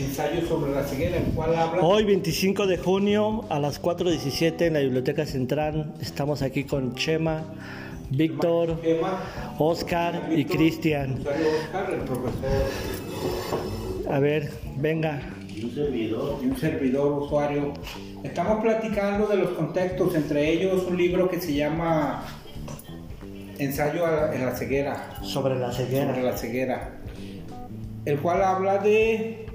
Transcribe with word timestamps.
ensayo 0.00 0.46
sobre 0.46 0.72
la 0.72 0.84
ceguera, 0.84 1.16
el 1.18 1.24
cual 1.34 1.54
habla... 1.54 1.82
Hoy 1.82 2.04
25 2.04 2.66
de 2.66 2.78
junio 2.78 3.44
a 3.48 3.58
las 3.58 3.80
4.17 3.80 4.62
en 4.66 4.74
la 4.74 4.80
Biblioteca 4.80 5.26
Central 5.26 5.94
estamos 6.00 6.42
aquí 6.42 6.64
con 6.64 6.94
Chema, 6.94 7.44
Víctor, 8.10 8.80
Chema, 8.82 9.20
Oscar 9.58 10.28
y 10.34 10.44
Cristian. 10.44 11.22
A 14.10 14.18
ver, 14.18 14.50
venga. 14.76 15.20
y 15.54 15.72
un 16.44 16.56
servidor 16.58 17.22
usuario. 17.22 17.72
Estamos 18.24 18.62
platicando 18.62 19.26
de 19.28 19.36
los 19.36 19.50
contextos, 19.50 20.14
entre 20.14 20.50
ellos 20.50 20.84
un 20.88 20.96
libro 20.96 21.28
que 21.30 21.40
se 21.40 21.54
llama 21.54 22.24
Ensayo 23.58 24.04
en 24.32 24.44
la 24.44 24.56
ceguera, 24.56 25.18
Sobre 25.22 25.58
la 25.58 25.72
ceguera. 25.72 26.08
sobre 26.12 26.22
la 26.22 26.36
ceguera, 26.36 26.98
el 28.04 28.18
cual 28.18 28.42
habla 28.42 28.78
de 28.78 29.46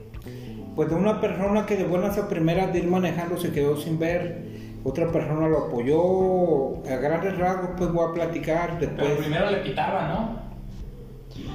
pues 0.75 0.89
de 0.89 0.95
una 0.95 1.21
persona 1.21 1.65
que 1.65 1.77
de 1.77 1.85
buenas 1.85 2.17
a 2.17 2.27
primeras 2.27 2.73
de 2.73 2.79
ir 2.79 2.87
manejando 2.87 3.37
se 3.37 3.51
quedó 3.51 3.77
sin 3.77 3.97
ver, 3.97 4.45
otra 4.83 5.11
persona 5.11 5.47
lo 5.47 5.65
apoyó, 5.65 6.83
a 6.91 6.97
grandes 6.97 7.37
rasgos 7.37 7.71
pues 7.77 7.91
voy 7.91 8.09
a 8.09 8.13
platicar 8.13 8.77
Pero 8.79 8.91
después. 8.91 9.17
primero 9.17 9.49
le 9.49 9.57
pitaban, 9.57 10.09
¿no? 10.09 10.45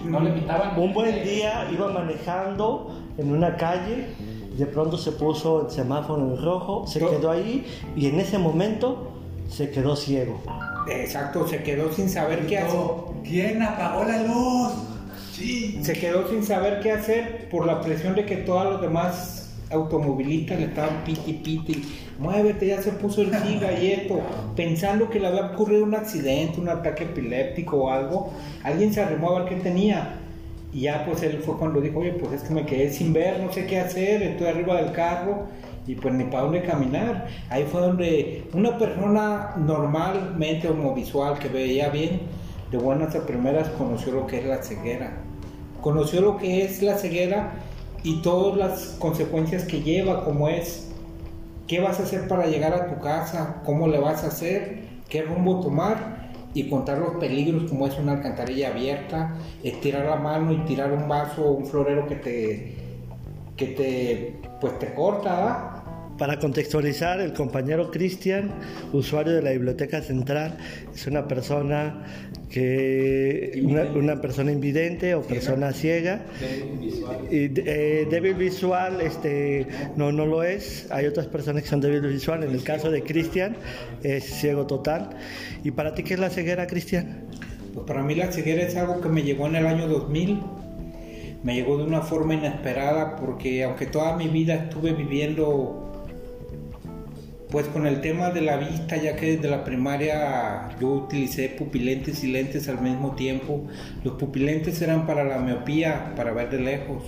No 0.04 0.20
le 0.20 0.30
pitaban. 0.32 0.78
Un 0.78 0.92
buen 0.92 1.22
día 1.22 1.68
iba 1.70 1.88
manejando 1.88 2.96
en 3.18 3.32
una 3.32 3.56
calle, 3.56 4.06
de 4.56 4.66
pronto 4.66 4.98
se 4.98 5.12
puso 5.12 5.66
el 5.66 5.70
semáforo 5.70 6.22
en 6.22 6.42
rojo, 6.42 6.86
se 6.86 7.00
quedó 7.00 7.30
ahí 7.30 7.66
y 7.96 8.06
en 8.08 8.20
ese 8.20 8.38
momento 8.38 9.12
se 9.48 9.70
quedó 9.70 9.96
ciego. 9.96 10.40
Exacto, 10.90 11.46
se 11.46 11.62
quedó 11.62 11.92
sin 11.92 12.08
saber 12.08 12.46
qué 12.46 12.58
hacer. 12.58 12.80
¿Quién 13.22 13.62
apagó 13.62 14.04
la 14.04 14.22
luz? 14.22 14.72
Sí. 15.40 15.78
Se 15.82 15.94
quedó 15.94 16.28
sin 16.28 16.44
saber 16.44 16.80
qué 16.80 16.92
hacer 16.92 17.48
por 17.48 17.66
la 17.66 17.80
presión 17.80 18.14
de 18.14 18.26
que 18.26 18.36
todos 18.36 18.64
los 18.64 18.80
demás 18.82 19.50
automovilistas 19.70 20.58
le 20.58 20.66
estaban 20.66 21.02
piti 21.04 21.32
piti. 21.32 21.82
Muévete, 22.18 22.66
ya 22.66 22.82
se 22.82 22.90
puso 22.92 23.22
el 23.22 23.32
sí 23.32 23.58
galleto. 23.58 24.20
Pensando 24.54 25.08
que 25.08 25.18
le 25.18 25.28
había 25.28 25.46
ocurrido 25.46 25.84
un 25.84 25.94
accidente, 25.94 26.60
un 26.60 26.68
ataque 26.68 27.04
epiléptico 27.04 27.84
o 27.84 27.90
algo. 27.90 28.32
Alguien 28.62 28.92
se 28.92 29.00
arrimó 29.00 29.30
a 29.30 29.40
ver 29.40 29.48
qué 29.48 29.56
tenía. 29.56 30.16
Y 30.72 30.82
ya 30.82 31.04
pues 31.06 31.22
él 31.22 31.40
fue 31.44 31.56
cuando 31.56 31.80
dijo, 31.80 32.00
oye, 32.00 32.12
pues 32.12 32.32
es 32.32 32.42
que 32.42 32.54
me 32.54 32.66
quedé 32.66 32.90
sin 32.90 33.12
ver, 33.12 33.40
no 33.40 33.52
sé 33.52 33.66
qué 33.66 33.80
hacer, 33.80 34.22
estoy 34.22 34.46
arriba 34.46 34.76
del 34.76 34.92
carro 34.92 35.48
y 35.86 35.96
pues 35.96 36.14
ni 36.14 36.24
para 36.24 36.44
dónde 36.44 36.62
caminar. 36.62 37.26
Ahí 37.48 37.64
fue 37.64 37.80
donde 37.80 38.44
una 38.52 38.78
persona 38.78 39.54
normalmente 39.56 40.68
homovisual 40.68 41.38
que 41.38 41.48
veía 41.48 41.88
bien, 41.88 42.20
de 42.70 42.78
buenas 42.78 43.16
a 43.16 43.26
primeras 43.26 43.68
conoció 43.70 44.12
lo 44.12 44.26
que 44.28 44.38
es 44.38 44.44
la 44.44 44.62
ceguera. 44.62 45.29
Conoció 45.80 46.20
lo 46.20 46.36
que 46.36 46.64
es 46.64 46.82
la 46.82 46.96
ceguera 46.96 47.52
y 48.02 48.22
todas 48.22 48.56
las 48.56 48.96
consecuencias 48.98 49.64
que 49.64 49.82
lleva, 49.82 50.24
como 50.24 50.48
es 50.48 50.88
qué 51.66 51.80
vas 51.80 52.00
a 52.00 52.02
hacer 52.02 52.28
para 52.28 52.46
llegar 52.46 52.74
a 52.74 52.88
tu 52.88 53.00
casa, 53.00 53.62
cómo 53.64 53.88
le 53.88 53.98
vas 53.98 54.24
a 54.24 54.28
hacer, 54.28 54.80
qué 55.08 55.22
rumbo 55.22 55.60
tomar 55.60 56.30
y 56.52 56.68
contar 56.68 56.98
los 56.98 57.14
peligros 57.16 57.70
como 57.70 57.86
es 57.86 57.96
una 57.98 58.12
alcantarilla 58.12 58.68
abierta, 58.68 59.34
estirar 59.62 60.06
la 60.06 60.16
mano 60.16 60.52
y 60.52 60.58
tirar 60.64 60.92
un 60.92 61.08
vaso 61.08 61.44
o 61.44 61.52
un 61.52 61.66
florero 61.66 62.06
que 62.06 62.16
te 62.16 62.74
que 63.56 63.66
te 63.66 64.40
pues 64.60 64.78
te 64.78 64.94
corta. 64.94 65.69
Para 66.20 66.38
contextualizar, 66.38 67.18
el 67.22 67.32
compañero 67.32 67.90
Cristian, 67.90 68.50
usuario 68.92 69.32
de 69.32 69.40
la 69.40 69.52
Biblioteca 69.52 70.02
Central, 70.02 70.58
es 70.94 71.06
una 71.06 71.26
persona 71.26 72.04
que 72.50 73.58
una, 73.64 73.84
una 73.84 74.20
persona 74.20 74.52
invidente 74.52 75.14
o 75.14 75.22
persona 75.22 75.72
ciega. 75.72 76.20
Y, 77.30 77.50
eh, 77.56 78.06
débil 78.10 78.34
visual, 78.34 79.00
este, 79.00 79.66
no, 79.96 80.12
no 80.12 80.26
lo 80.26 80.42
es. 80.42 80.88
Hay 80.90 81.06
otras 81.06 81.26
personas 81.26 81.62
que 81.62 81.70
son 81.70 81.80
débiles 81.80 82.12
visual. 82.12 82.44
En 82.44 82.50
el 82.50 82.62
caso 82.64 82.90
de 82.90 83.02
Cristian, 83.02 83.56
es 84.02 84.24
ciego 84.24 84.66
total. 84.66 85.16
¿Y 85.64 85.70
para 85.70 85.94
ti 85.94 86.02
qué 86.02 86.12
es 86.12 86.20
la 86.20 86.28
ceguera, 86.28 86.66
Cristian? 86.66 87.20
Pues 87.72 87.86
para 87.86 88.02
mí 88.02 88.14
la 88.14 88.30
ceguera 88.30 88.60
es 88.60 88.76
algo 88.76 89.00
que 89.00 89.08
me 89.08 89.22
llegó 89.22 89.46
en 89.46 89.56
el 89.56 89.66
año 89.66 89.88
2000. 89.88 90.38
Me 91.44 91.54
llegó 91.54 91.78
de 91.78 91.84
una 91.84 92.02
forma 92.02 92.34
inesperada 92.34 93.16
porque 93.16 93.64
aunque 93.64 93.86
toda 93.86 94.18
mi 94.18 94.28
vida 94.28 94.54
estuve 94.56 94.92
viviendo 94.92 95.89
pues 97.50 97.66
con 97.66 97.86
el 97.86 98.00
tema 98.00 98.30
de 98.30 98.42
la 98.42 98.56
vista, 98.56 98.96
ya 98.96 99.16
que 99.16 99.36
desde 99.36 99.48
la 99.48 99.64
primaria 99.64 100.68
yo 100.80 100.88
utilicé 100.88 101.48
pupilentes 101.48 102.22
y 102.22 102.28
lentes 102.28 102.68
al 102.68 102.80
mismo 102.80 103.14
tiempo. 103.16 103.64
Los 104.04 104.14
pupilentes 104.14 104.80
eran 104.82 105.06
para 105.06 105.24
la 105.24 105.38
miopía, 105.38 106.14
para 106.16 106.32
ver 106.32 106.50
de 106.50 106.60
lejos. 106.60 107.02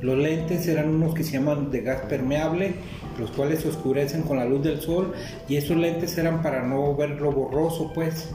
Los 0.00 0.18
lentes 0.18 0.66
eran 0.68 0.88
unos 0.88 1.14
que 1.14 1.22
se 1.22 1.32
llaman 1.32 1.70
de 1.70 1.82
gas 1.82 2.02
permeable, 2.08 2.74
los 3.18 3.30
cuales 3.30 3.60
se 3.60 3.68
oscurecen 3.68 4.22
con 4.22 4.38
la 4.38 4.44
luz 4.44 4.62
del 4.62 4.80
sol 4.80 5.12
y 5.48 5.56
esos 5.56 5.76
lentes 5.76 6.16
eran 6.18 6.42
para 6.42 6.62
no 6.62 6.94
ver 6.94 7.20
lo 7.20 7.32
borroso, 7.32 7.92
pues. 7.94 8.30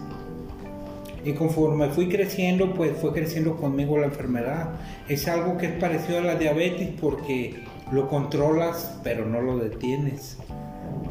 Y 1.26 1.34
conforme 1.34 1.90
fui 1.90 2.08
creciendo, 2.08 2.74
pues 2.74 2.94
fue 2.98 3.12
creciendo 3.12 3.58
conmigo 3.58 3.98
la 3.98 4.06
enfermedad. 4.06 4.76
Es 5.08 5.28
algo 5.28 5.58
que 5.58 5.66
es 5.66 5.74
parecido 5.74 6.20
a 6.20 6.22
la 6.22 6.36
diabetes 6.36 6.90
porque 7.00 7.64
lo 7.92 8.08
controlas, 8.08 9.00
pero 9.04 9.26
no 9.26 9.42
lo 9.42 9.58
detienes. 9.58 10.38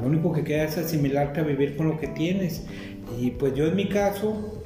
Lo 0.01 0.07
único 0.07 0.33
que 0.33 0.45
queda 0.45 0.65
es 0.65 0.79
asimilarte 0.79 1.41
a 1.41 1.43
vivir 1.43 1.77
con 1.77 1.89
lo 1.89 1.99
que 1.99 2.09
tienes. 2.09 2.67
Y 3.19 3.31
pues 3.33 3.55
yo 3.55 3.67
en 3.67 3.77
mi 3.77 3.89
caso, 3.89 4.63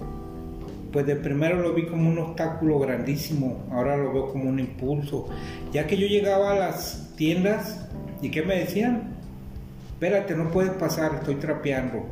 pues 0.93 1.06
de 1.06 1.17
primero 1.17 1.61
lo 1.61 1.73
vi 1.75 1.87
como 1.87 2.11
un 2.11 2.19
obstáculo 2.19 2.78
grandísimo, 2.78 3.65
ahora 3.71 3.97
lo 3.97 4.12
veo 4.12 4.33
como 4.33 4.49
un 4.49 4.59
impulso. 4.59 5.28
Ya 5.73 5.87
que 5.87 5.97
yo 5.97 6.06
llegaba 6.06 6.53
a 6.53 6.55
las 6.55 7.12
tiendas 7.17 7.89
y 8.21 8.31
¿qué 8.31 8.43
me 8.43 8.59
decían? 8.59 9.15
Espérate, 9.93 10.34
no 10.34 10.50
puedes 10.50 10.73
pasar, 10.73 11.15
estoy 11.15 11.37
trapeando. 11.37 12.05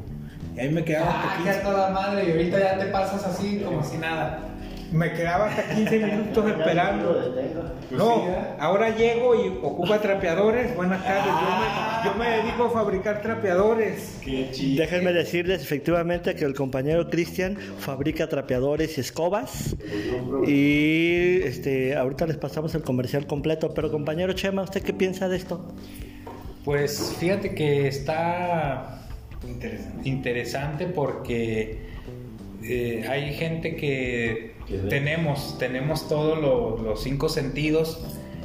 Y 0.56 0.60
ahí 0.60 0.70
me 0.70 0.84
quedaba 0.84 1.10
hasta 1.10 1.32
Ah, 1.32 1.36
15 1.36 1.50
que 1.52 1.58
a 1.58 1.62
toda 1.62 1.90
madre. 1.90 2.28
Y 2.28 2.30
ahorita 2.30 2.58
ya 2.58 2.78
te 2.78 2.86
pasas 2.86 3.26
así 3.26 3.60
como 3.64 3.82
si 3.84 3.98
nada. 3.98 4.40
Me 4.92 5.12
quedaba 5.12 5.46
hasta 5.46 5.74
15 5.74 5.98
minutos 6.06 6.50
esperando. 6.50 7.34
No, 7.92 8.24
ahora 8.58 8.96
llego 8.96 9.34
y 9.34 9.48
ocupa 9.62 10.00
trapeadores. 10.00 10.74
Buenas 10.74 11.04
tardes. 11.04 11.26
Yo 11.26 12.12
me, 12.20 12.24
yo 12.24 12.30
me 12.30 12.36
dedico 12.38 12.64
a 12.64 12.70
fabricar 12.70 13.22
trapeadores. 13.22 14.20
Déjenme 14.24 15.12
decirles 15.12 15.62
efectivamente 15.62 16.34
que 16.34 16.44
el 16.44 16.54
compañero 16.54 17.08
Cristian 17.08 17.56
fabrica 17.56 18.28
trapeadores 18.28 18.98
y 18.98 19.00
escobas. 19.00 19.76
Y 20.46 21.40
este, 21.42 21.96
ahorita 21.96 22.26
les 22.26 22.36
pasamos 22.36 22.74
el 22.74 22.82
comercial 22.82 23.26
completo. 23.26 23.72
Pero 23.74 23.90
compañero 23.90 24.32
Chema, 24.32 24.62
¿usted 24.62 24.82
qué 24.82 24.92
piensa 24.92 25.28
de 25.28 25.36
esto? 25.36 25.72
Pues 26.64 27.16
fíjate 27.18 27.54
que 27.54 27.88
está 27.88 28.96
Interesante. 29.48 30.08
interesante 30.08 30.86
porque 30.86 31.89
eh, 32.62 33.04
hay 33.08 33.32
gente 33.34 33.76
que 33.76 34.52
tenemos, 34.88 35.58
tenemos 35.58 36.08
todos 36.08 36.38
lo- 36.40 36.78
los 36.82 37.02
cinco 37.02 37.28
sentidos 37.28 38.04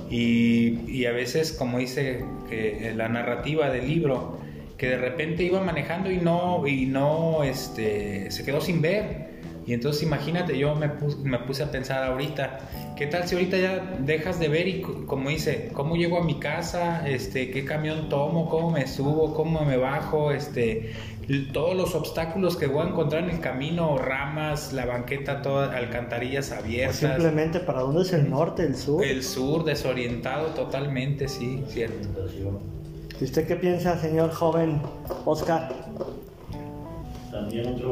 y, 0.10 0.80
y 0.90 1.06
a 1.06 1.12
veces, 1.12 1.52
como 1.52 1.80
dice 1.80 2.24
que 2.50 2.94
la 2.96 3.10
narrativa 3.10 3.70
del 3.70 3.88
libro, 3.88 4.38
que 4.86 4.92
de 4.92 4.98
repente 4.98 5.44
iba 5.44 5.64
manejando 5.64 6.12
y 6.12 6.18
no, 6.18 6.68
y 6.68 6.86
no, 6.86 7.44
este, 7.44 8.30
se 8.30 8.46
quedó 8.46 8.62
sin 8.62 8.84
ver. 8.84 9.34
Y 9.66 9.74
entonces 9.74 10.04
imagínate, 10.04 10.56
yo 10.60 10.76
me 10.76 10.90
puse, 10.90 11.18
me 11.24 11.40
puse 11.40 11.64
a 11.64 11.72
pensar 11.72 12.04
ahorita, 12.04 12.60
¿qué 12.96 13.08
tal 13.08 13.28
si 13.28 13.34
ahorita 13.34 13.58
ya 13.58 13.98
dejas 14.00 14.40
de 14.40 14.48
ver 14.48 14.68
y 14.68 14.82
como 14.82 15.32
dice, 15.32 15.72
cómo 15.74 15.96
llego 15.96 16.20
a 16.20 16.24
mi 16.24 16.40
casa, 16.40 17.10
este, 17.10 17.50
qué 17.50 17.66
camión 17.66 18.10
tomo, 18.10 18.48
cómo 18.48 18.70
me 18.70 18.86
subo, 18.86 19.34
cómo 19.34 19.66
me 19.66 19.78
bajo, 19.78 20.32
este, 20.32 20.94
todos 21.52 21.76
los 21.76 21.96
obstáculos 21.96 22.56
que 22.58 22.68
voy 22.68 22.86
a 22.86 22.90
encontrar 22.90 23.24
en 23.24 23.32
el 23.32 23.40
camino, 23.40 23.98
ramas, 23.98 24.72
la 24.72 24.86
banqueta, 24.86 25.42
todas 25.42 25.74
alcantarillas 25.74 26.52
O 26.52 26.58
abiertas, 26.58 26.98
simplemente 26.98 27.60
para 27.60 27.80
dónde 27.80 28.04
es 28.04 28.14
el 28.14 28.30
norte, 28.30 28.62
el 28.62 28.76
sur. 28.76 29.04
el 29.04 29.24
sur 29.24 29.64
desorientado 29.64 30.50
totalmente, 30.50 31.28
sí, 31.28 31.64
cierto. 31.70 32.08
¿Y 33.20 33.24
usted 33.24 33.48
qué 33.48 33.56
piensa, 33.56 33.98
señor 33.98 34.32
joven 34.32 34.82
Oscar? 35.24 35.70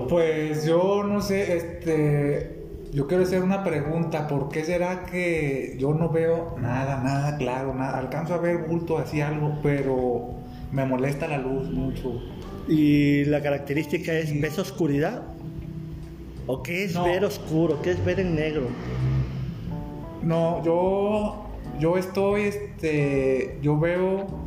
Pues 0.10 0.66
yo 0.66 1.04
no 1.04 1.22
sé, 1.22 1.58
este, 1.58 2.64
yo 2.94 3.08
quiero 3.08 3.24
hacer 3.24 3.42
una 3.42 3.64
pregunta, 3.64 4.28
¿por 4.28 4.50
qué 4.50 4.64
será 4.64 5.06
que 5.06 5.75
yo 5.80 5.94
no 5.94 6.10
veo 6.10 6.56
nada, 6.60 7.02
nada 7.04 7.38
claro, 7.38 7.74
nada, 7.74 8.00
alcanzo 8.00 8.34
a 8.34 8.38
ver 8.38 8.68
bulto 8.68 8.98
así 8.98 9.22
algo, 9.22 9.60
pero 9.62 10.31
me 10.72 10.86
molesta 10.86 11.28
la 11.28 11.38
luz 11.38 11.70
mucho. 11.70 12.22
Y 12.68 13.25
la 13.25 13.42
característica 13.42 14.14
es, 14.14 14.40
¿ves 14.40 14.58
oscuridad? 14.60 15.24
¿O 16.48 16.64
qué 16.64 16.86
es 16.86 16.94
No. 16.94 17.06
ver 17.06 17.24
oscuro? 17.25 17.81
¿Qué 17.81 17.92
es 17.92 18.04
ver 18.04 18.20
en 18.20 18.36
negro? 18.36 18.68
No, 20.22 20.64
yo, 20.64 21.46
yo 21.80 21.98
estoy, 21.98 22.44
este, 22.44 23.60
yo 23.62 23.78
veo 23.78 24.43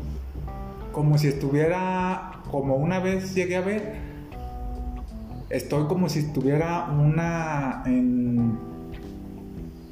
como 0.97 1.19
si 1.19 1.29
estuviera, 1.29 2.41
como 2.51 2.77
una 2.77 3.01
vez 3.01 3.35
llegué 3.35 3.57
a 3.57 3.61
ver, 3.61 3.97
estoy 5.51 5.89
como 5.89 6.09
si 6.09 6.21
estuviera 6.21 6.87
una 6.87 7.83
en, 7.85 8.59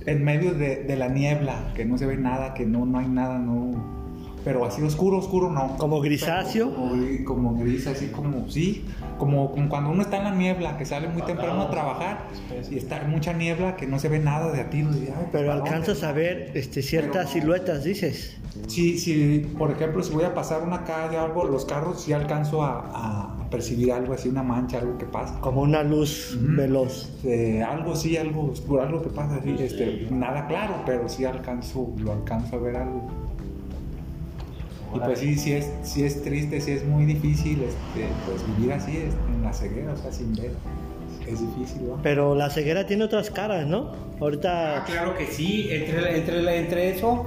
en 0.06 0.25
medio 0.25 0.55
de, 0.55 0.77
de 0.85 0.97
la 0.97 1.09
niebla, 1.09 1.73
que 1.75 1.85
no 1.85 1.99
se 1.99 2.06
ve 2.06 2.17
nada, 2.17 2.55
que 2.55 2.65
no, 2.65 2.87
no 2.87 3.01
hay 3.01 3.09
nada, 3.09 3.39
no. 3.39 4.04
Pero 4.44 4.64
así 4.64 4.82
oscuro, 4.82 5.19
oscuro 5.19 5.50
no. 5.50 5.76
¿Como 5.79 6.00
grisáceo? 6.00 6.75
Como, 6.75 6.94
como 7.25 7.55
gris, 7.55 7.87
así 7.87 8.08
como, 8.08 8.49
sí, 8.50 8.85
como, 9.19 9.50
como 9.52 9.69
cuando 9.69 9.91
uno 9.91 10.02
está 10.02 10.19
en 10.19 10.25
la 10.25 10.35
niebla, 10.35 10.76
que 10.76 10.85
sale 10.85 11.08
muy 11.08 11.23
temprano 11.23 11.62
a 11.62 11.70
trabajar 11.70 12.26
y 12.70 12.76
está 12.76 13.00
en 13.02 13.11
mucha 13.11 13.32
niebla 13.32 13.76
que 13.76 13.87
no 13.87 13.99
se 13.99 14.08
ve 14.08 14.19
nada 14.19 14.52
de 14.52 14.61
a 14.61 14.70
ti. 14.70 14.81
ay, 14.82 15.29
Pero 15.32 15.49
¿para 15.49 15.55
alcanzas 15.62 16.00
dónde? 16.00 16.06
a 16.06 16.12
ver 16.12 16.50
este, 16.55 16.82
ciertas 16.82 17.29
Pero- 17.32 17.41
siluetas, 17.41 17.85
dices. 17.85 18.37
Sí, 18.69 18.99
sí, 18.99 19.50
por 19.58 19.73
ejemplo, 19.73 20.00
si 20.02 20.12
voy 20.14 20.23
a 20.25 20.32
pasar 20.32 20.62
una 20.62 20.85
calle 20.85 21.17
o 21.19 21.23
algo, 21.23 21.44
los 21.44 21.64
carros 21.64 22.02
sí 22.02 22.12
alcanzo 22.12 22.62
a, 22.62 23.35
a 23.40 23.50
percibir 23.50 23.90
algo 23.93 24.12
así, 24.14 24.29
una 24.29 24.44
mancha, 24.44 24.79
algo 24.79 24.97
que 24.97 25.06
pasa. 25.06 25.40
Como 25.40 25.62
una 25.62 25.82
luz 25.82 26.37
Ujú. 26.37 26.56
veloz. 26.56 27.11
Eh, 27.25 27.62
algo 27.62 27.97
sí, 27.97 28.17
algo 28.17 28.50
oscuro, 28.52 28.82
algo 28.82 29.02
que 29.02 29.08
pasa 29.08 29.37
así, 29.37 29.56
este, 29.58 30.06
nada 30.11 30.47
claro, 30.47 30.75
pero 30.87 31.08
sí 31.08 31.25
alcanzo, 31.25 31.93
lo 31.99 32.12
alcanzo 32.12 32.55
a 32.56 32.58
ver 32.61 32.76
algo. 32.76 33.08
Y 34.94 34.99
pues 35.00 35.19
sí, 35.19 35.37
sí 35.37 35.52
es, 35.52 35.70
sí 35.82 36.05
es 36.05 36.23
triste, 36.23 36.61
sí 36.61 36.70
es 36.73 36.85
muy 36.85 37.05
difícil, 37.05 37.62
este, 37.62 38.06
pues 38.26 38.46
vivir 38.56 38.73
así, 38.73 38.96
en 38.96 39.43
la 39.43 39.52
ceguera, 39.52 39.93
o 39.93 39.96
sea, 39.96 40.12
sin 40.12 40.32
ver, 40.35 40.52
es 41.26 41.41
difícil, 41.41 41.88
¿no? 41.88 42.00
Pero 42.02 42.35
la 42.35 42.49
ceguera 42.49 42.87
tiene 42.87 43.05
otras 43.05 43.31
caras, 43.31 43.67
¿no? 43.67 43.93
Ahorita 44.20 44.79
Ah, 44.79 44.85
claro 44.85 45.17
que 45.17 45.26
sí, 45.26 45.69
entre, 45.70 46.17
entre, 46.17 46.58
entre 46.58 46.91
eso, 46.91 47.26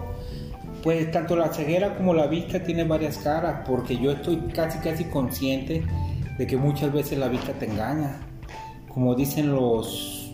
pues 0.82 1.12
tanto 1.12 1.36
la 1.36 1.54
ceguera 1.54 1.98
como 1.98 2.14
la 2.14 2.28
vista 2.28 2.64
tienen 2.64 2.88
varias 2.88 3.18
caras, 3.18 3.68
porque 3.68 3.98
yo 3.98 4.12
estoy 4.12 4.38
casi 4.54 4.80
casi 4.80 5.04
consciente 5.06 5.84
de 6.38 6.48
que 6.48 6.56
muchas 6.56 6.94
veces 6.94 7.18
la 7.18 7.28
vista 7.28 7.52
te 7.54 7.66
engaña, 7.66 8.22
como 8.94 9.14
dicen 9.14 9.52
los, 9.52 10.34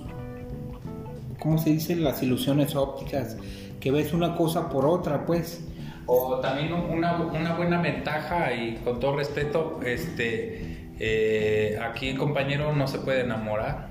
¿cómo 1.39 1.57
se 1.57 1.71
dice? 1.71 1.95
Las 1.95 2.21
ilusiones 2.21 2.75
ópticas, 2.75 3.37
que 3.79 3.91
ves 3.91 4.13
una 4.13 4.35
cosa 4.35 4.69
por 4.69 4.85
otra, 4.85 5.25
pues. 5.25 5.61
O 6.05 6.39
también 6.39 6.73
una, 6.73 7.17
una 7.17 7.53
buena 7.53 7.81
ventaja 7.81 8.53
y 8.53 8.75
con 8.83 8.99
todo 8.99 9.15
respeto, 9.15 9.79
este, 9.85 10.91
eh, 10.99 11.79
aquí 11.81 12.09
el 12.09 12.17
compañero 12.17 12.75
no 12.75 12.87
se 12.87 12.99
puede 12.99 13.21
enamorar 13.21 13.87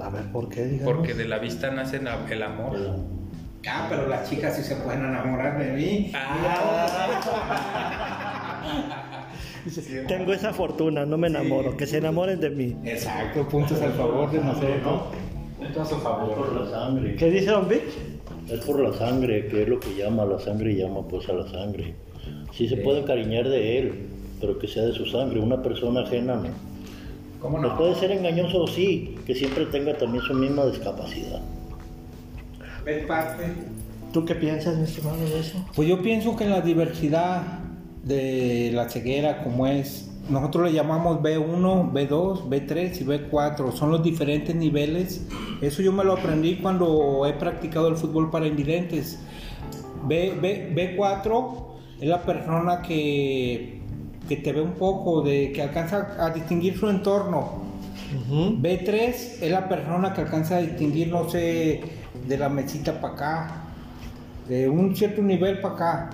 A 0.00 0.08
ver, 0.10 0.30
¿por 0.30 0.48
qué? 0.48 0.64
Digamos? 0.64 0.94
porque 0.94 1.14
de 1.14 1.26
la 1.26 1.38
vista 1.38 1.70
nace 1.70 1.96
el 1.96 2.42
amor. 2.42 2.76
Ah, 3.66 3.86
pero 3.88 4.08
las 4.08 4.28
chicas 4.28 4.56
sí 4.56 4.62
se 4.62 4.76
pueden 4.76 5.04
enamorar 5.04 5.58
de 5.58 5.72
mí. 5.72 6.12
Tengo 10.08 10.34
esa 10.34 10.52
fortuna, 10.52 11.06
no 11.06 11.16
me 11.16 11.28
enamoro. 11.28 11.76
Que 11.76 11.86
se 11.86 11.98
enamoren 11.98 12.40
de 12.40 12.50
mí. 12.50 12.76
Exacto, 12.84 13.48
puntos 13.48 13.80
al 13.80 13.92
favor 13.94 14.30
de 14.30 14.38
nosotros. 14.38 15.02
a 15.80 15.84
su 15.84 15.96
favor. 15.96 16.34
por 16.34 16.60
la 16.60 16.70
sangre. 16.70 17.16
¿Qué 17.16 17.30
dice 17.30 17.50
Don 17.50 17.68
Vic? 17.68 17.82
Es 18.50 18.60
por 18.60 18.80
la 18.80 18.92
sangre, 18.92 19.46
que 19.48 19.62
es 19.62 19.68
lo 19.68 19.80
que 19.80 19.94
llama 19.94 20.24
la 20.24 20.38
sangre 20.38 20.72
y 20.72 20.76
llama 20.76 21.06
pues 21.08 21.28
a 21.28 21.32
la 21.32 21.48
sangre. 21.48 21.94
Sí 22.52 22.68
se 22.68 22.76
puede 22.76 23.00
encariñar 23.00 23.48
de 23.48 23.78
él, 23.78 23.92
pero 24.40 24.58
que 24.58 24.68
sea 24.68 24.84
de 24.84 24.92
su 24.92 25.06
sangre. 25.06 25.40
Una 25.40 25.62
persona 25.62 26.00
ajena 26.02 26.36
no. 26.36 26.48
¿Cómo 27.40 27.58
No 27.58 27.68
no? 27.68 27.76
puede 27.76 27.94
ser 27.94 28.10
engañoso, 28.12 28.66
sí, 28.66 29.16
que 29.26 29.34
siempre 29.34 29.66
tenga 29.66 29.96
también 29.98 30.22
su 30.24 30.34
misma 30.34 30.66
discapacidad. 30.66 31.40
¿Ves 32.84 33.04
parte? 33.06 33.44
¿Tú 34.12 34.24
qué 34.24 34.34
piensas, 34.34 34.76
mi 34.76 34.84
estimado, 34.84 35.16
de 35.18 35.40
eso? 35.40 35.58
Pues 35.74 35.88
yo 35.88 36.00
pienso 36.00 36.36
que 36.36 36.44
en 36.44 36.50
la 36.50 36.60
diversidad 36.60 37.42
de 38.02 38.70
la 38.72 38.88
ceguera, 38.88 39.42
como 39.42 39.66
es, 39.66 40.10
nosotros 40.28 40.64
le 40.64 40.72
llamamos 40.72 41.20
B1, 41.20 41.92
B2, 41.92 42.48
B3 42.48 43.00
y 43.00 43.04
B4, 43.04 43.72
son 43.72 43.90
los 43.90 44.02
diferentes 44.02 44.54
niveles. 44.54 45.26
Eso 45.60 45.82
yo 45.82 45.92
me 45.92 46.02
lo 46.02 46.14
aprendí 46.14 46.56
cuando 46.56 47.26
he 47.26 47.34
practicado 47.34 47.88
el 47.88 47.96
fútbol 47.96 48.30
para 48.30 48.46
invidentes. 48.46 49.20
B, 50.06 50.34
B, 50.40 50.74
B4 50.74 51.64
es 52.00 52.08
la 52.08 52.22
persona 52.22 52.80
que, 52.82 53.82
que 54.28 54.36
te 54.36 54.52
ve 54.52 54.62
un 54.62 54.72
poco, 54.72 55.22
de, 55.22 55.52
que 55.52 55.62
alcanza 55.62 56.16
a 56.18 56.30
distinguir 56.30 56.78
su 56.78 56.88
entorno. 56.88 57.62
Ujú. 58.14 58.56
B3 58.60 59.42
es 59.42 59.50
la 59.50 59.68
persona 59.68 60.12
que 60.14 60.22
alcanza 60.22 60.56
a 60.56 60.60
distinguir, 60.60 61.08
no 61.08 61.28
sé, 61.28 61.82
de 62.26 62.38
la 62.38 62.48
mesita 62.48 63.00
para 63.00 63.14
acá, 63.14 63.62
de 64.48 64.68
un 64.68 64.94
cierto 64.96 65.20
nivel 65.20 65.60
para 65.60 65.74
acá. 65.74 66.10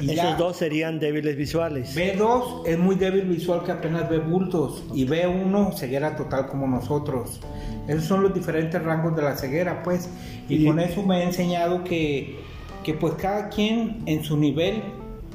Y 0.00 0.10
Esos 0.10 0.38
dos 0.38 0.56
serían 0.56 0.98
débiles 0.98 1.36
visuales. 1.36 1.94
B2 1.96 2.66
es 2.66 2.78
muy 2.78 2.94
débil 2.96 3.24
visual 3.24 3.62
que 3.62 3.72
apenas 3.72 4.08
ve 4.08 4.18
bultos 4.18 4.82
y 4.94 5.06
B1 5.06 5.74
ceguera 5.74 6.16
total 6.16 6.46
como 6.48 6.66
nosotros. 6.66 7.40
Esos 7.86 8.04
son 8.04 8.22
los 8.22 8.32
diferentes 8.34 8.82
rangos 8.82 9.14
de 9.16 9.22
la 9.22 9.36
ceguera, 9.36 9.82
pues. 9.82 10.08
Y, 10.48 10.56
Y- 10.56 10.66
con 10.66 10.80
eso 10.80 11.02
me 11.02 11.20
he 11.20 11.24
enseñado 11.24 11.84
que, 11.84 12.38
que 12.84 12.94
pues 12.94 13.14
cada 13.14 13.48
quien 13.50 13.98
en 14.06 14.24
su 14.24 14.36
nivel 14.36 14.82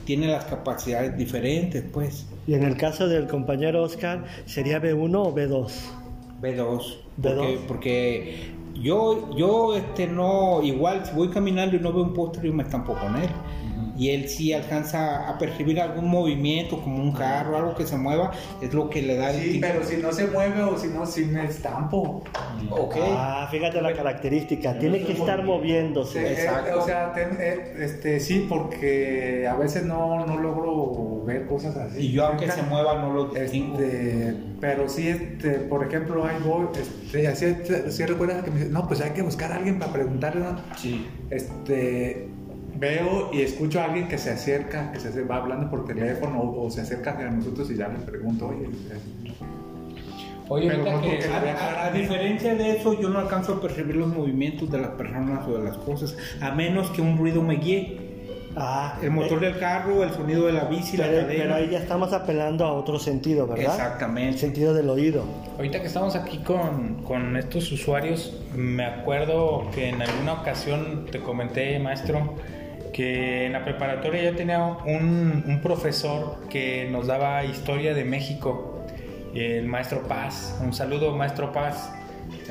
tiene 0.05 0.27
las 0.27 0.45
capacidades 0.45 1.15
diferentes, 1.17 1.83
pues. 1.93 2.25
Y 2.47 2.53
en 2.55 2.63
el 2.63 2.77
caso 2.77 3.07
del 3.07 3.27
compañero 3.27 3.83
Oscar, 3.83 4.25
¿sería 4.45 4.81
B1 4.81 5.15
o 5.15 5.35
B2? 5.35 5.71
B2. 6.41 6.41
B2. 6.41 6.97
Porque, 7.21 7.59
porque 7.67 8.35
yo, 8.81 9.35
yo 9.35 9.75
este, 9.75 10.07
no, 10.07 10.61
igual 10.63 11.05
si 11.05 11.13
voy 11.13 11.29
caminando 11.29 11.75
y 11.75 11.79
no 11.79 11.91
veo 11.93 12.03
un 12.03 12.13
póster, 12.13 12.43
yo 12.43 12.53
me 12.53 12.63
estampo 12.63 12.93
con 12.95 13.15
él. 13.17 13.29
Y 13.97 14.09
él 14.11 14.29
sí 14.29 14.53
alcanza 14.53 15.27
a 15.27 15.37
percibir 15.37 15.81
algún 15.81 16.07
movimiento, 16.07 16.79
como 16.81 17.01
un 17.01 17.11
carro, 17.11 17.57
algo 17.57 17.75
que 17.75 17.85
se 17.85 17.97
mueva, 17.97 18.31
es 18.61 18.73
lo 18.73 18.89
que 18.89 19.01
le 19.01 19.15
da 19.17 19.31
el 19.31 19.41
Sí, 19.41 19.51
tipo- 19.53 19.67
pero 19.67 19.83
si 19.83 19.97
no 19.97 20.11
se 20.11 20.27
mueve 20.27 20.61
o 20.63 20.77
si 20.77 20.87
no, 20.87 21.05
si 21.05 21.25
me 21.25 21.45
estampo. 21.45 22.23
Ok. 22.69 22.95
Ah, 23.01 23.47
fíjate 23.49 23.81
la 23.81 23.93
característica. 23.93 24.77
Tiene 24.77 25.03
que 25.03 25.13
estar 25.13 25.43
moviéndose. 25.43 26.21
eh, 26.27 26.31
Exacto. 26.33 26.79
o 26.79 26.85
sea, 26.85 27.11
ten- 27.13 27.37
eh, 27.39 27.73
este, 27.79 28.19
sí, 28.19 28.45
porque 28.47 29.47
a 29.49 29.55
veces 29.55 29.83
no, 29.85 30.25
no 30.25 30.37
logro 30.39 31.23
ver 31.25 31.45
cosas 31.47 31.75
así. 31.75 31.99
Y 32.07 32.11
yo 32.11 32.25
aunque 32.27 32.49
se 32.51 32.61
mueva 32.63 33.01
no 33.01 33.11
lo 33.13 33.25
distingo. 33.25 33.79
Este, 33.79 34.35
pero 34.61 34.87
sí, 34.89 35.07
este, 35.07 35.51
por 35.53 35.85
ejemplo, 35.85 36.25
ahí 36.25 36.35
voy, 36.45 36.67
este, 36.79 37.27
así, 37.27 37.45
así 37.87 38.05
recuerdas 38.05 38.43
que 38.43 38.51
me 38.51 38.59
dice, 38.59 38.69
no, 38.71 38.87
pues 38.87 39.01
hay 39.01 39.11
que 39.11 39.21
buscar 39.21 39.51
a 39.51 39.55
alguien 39.57 39.79
para 39.79 39.91
preguntarle, 39.91 40.41
¿no? 40.41 40.57
Sí. 40.77 41.07
este, 41.29 42.27
veo 42.79 43.29
y 43.33 43.41
escucho 43.41 43.79
a 43.81 43.85
alguien 43.85 44.07
que 44.07 44.17
se 44.17 44.29
acerca, 44.31 44.91
que 44.91 44.99
se 44.99 45.23
va 45.23 45.37
hablando 45.37 45.69
por 45.69 45.85
teléfono 45.85 46.39
o, 46.39 46.65
o 46.65 46.69
se 46.71 46.81
acerca 46.81 47.17
a 47.17 47.29
nosotros 47.31 47.69
y 47.71 47.75
ya 47.77 47.87
le 47.87 47.99
pregunto, 47.99 48.47
oye, 48.47 48.65
eh, 48.65 49.31
Oye, 50.49 50.67
no 50.77 50.83
que, 50.85 50.91
porque- 50.91 51.19
A, 51.27 51.83
a- 51.83 51.85
a 51.87 51.91
diferencia 51.91 52.55
de 52.55 52.77
eso, 52.77 52.99
yo 52.99 53.09
no 53.09 53.19
alcanzo 53.19 53.55
a 53.55 53.61
percibir 53.61 53.97
los 53.97 54.07
movimientos 54.07 54.71
de 54.71 54.77
las 54.77 54.91
personas 54.91 55.45
o 55.45 55.57
de 55.57 55.63
las 55.65 55.75
cosas, 55.77 56.15
a 56.39 56.51
menos 56.51 56.89
que 56.91 57.01
un 57.01 57.17
ruido 57.17 57.41
me 57.41 57.55
guíe. 57.55 58.07
Ah, 58.59 58.97
El 59.03 59.11
motor 59.11 59.39
del 59.41 59.59
carro, 59.59 60.03
el 60.03 60.09
sonido 60.11 60.47
de 60.47 60.53
la 60.53 60.63
bici, 60.63 60.97
la 60.97 61.05
pero, 61.05 61.21
cadena. 61.27 61.43
pero 61.43 61.55
ahí 61.55 61.69
ya 61.69 61.77
estamos 61.79 62.11
apelando 62.13 62.65
a 62.65 62.71
otro 62.73 62.97
sentido, 62.97 63.45
¿verdad? 63.45 63.65
El 63.65 63.71
Exactamente. 63.71 64.37
sentido 64.39 64.73
del 64.73 64.89
oído. 64.89 65.25
ahorita 65.57 65.79
que 65.81 65.85
estamos 65.87 66.15
aquí 66.15 66.39
con, 66.39 67.03
con 67.03 67.35
estos 67.37 67.71
usuarios, 67.71 68.33
me 68.55 68.83
acuerdo 68.85 69.69
que 69.75 69.89
en 69.89 70.01
alguna 70.01 70.33
ocasión 70.41 71.05
te 71.11 71.19
comenté, 71.19 71.77
maestro, 71.77 72.33
que 72.97 73.45
en 73.45 73.53
la 73.53 73.63
preparatoria 73.63 74.23
yo 74.23 74.35
tenía 74.35 74.59
un, 74.59 75.43
un 75.45 75.61
profesor 75.61 76.39
que 76.49 76.89
nos 76.91 77.05
daba 77.05 77.45
historia 77.45 77.93
de 77.93 78.03
México, 78.03 78.83
el 79.35 79.67
maestro 79.67 80.07
Paz. 80.07 80.59
Un 80.63 80.73
saludo, 80.73 81.15
maestro 81.15 81.51
Paz. 81.51 81.93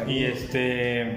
Y 0.07 0.23
este, 0.23 1.17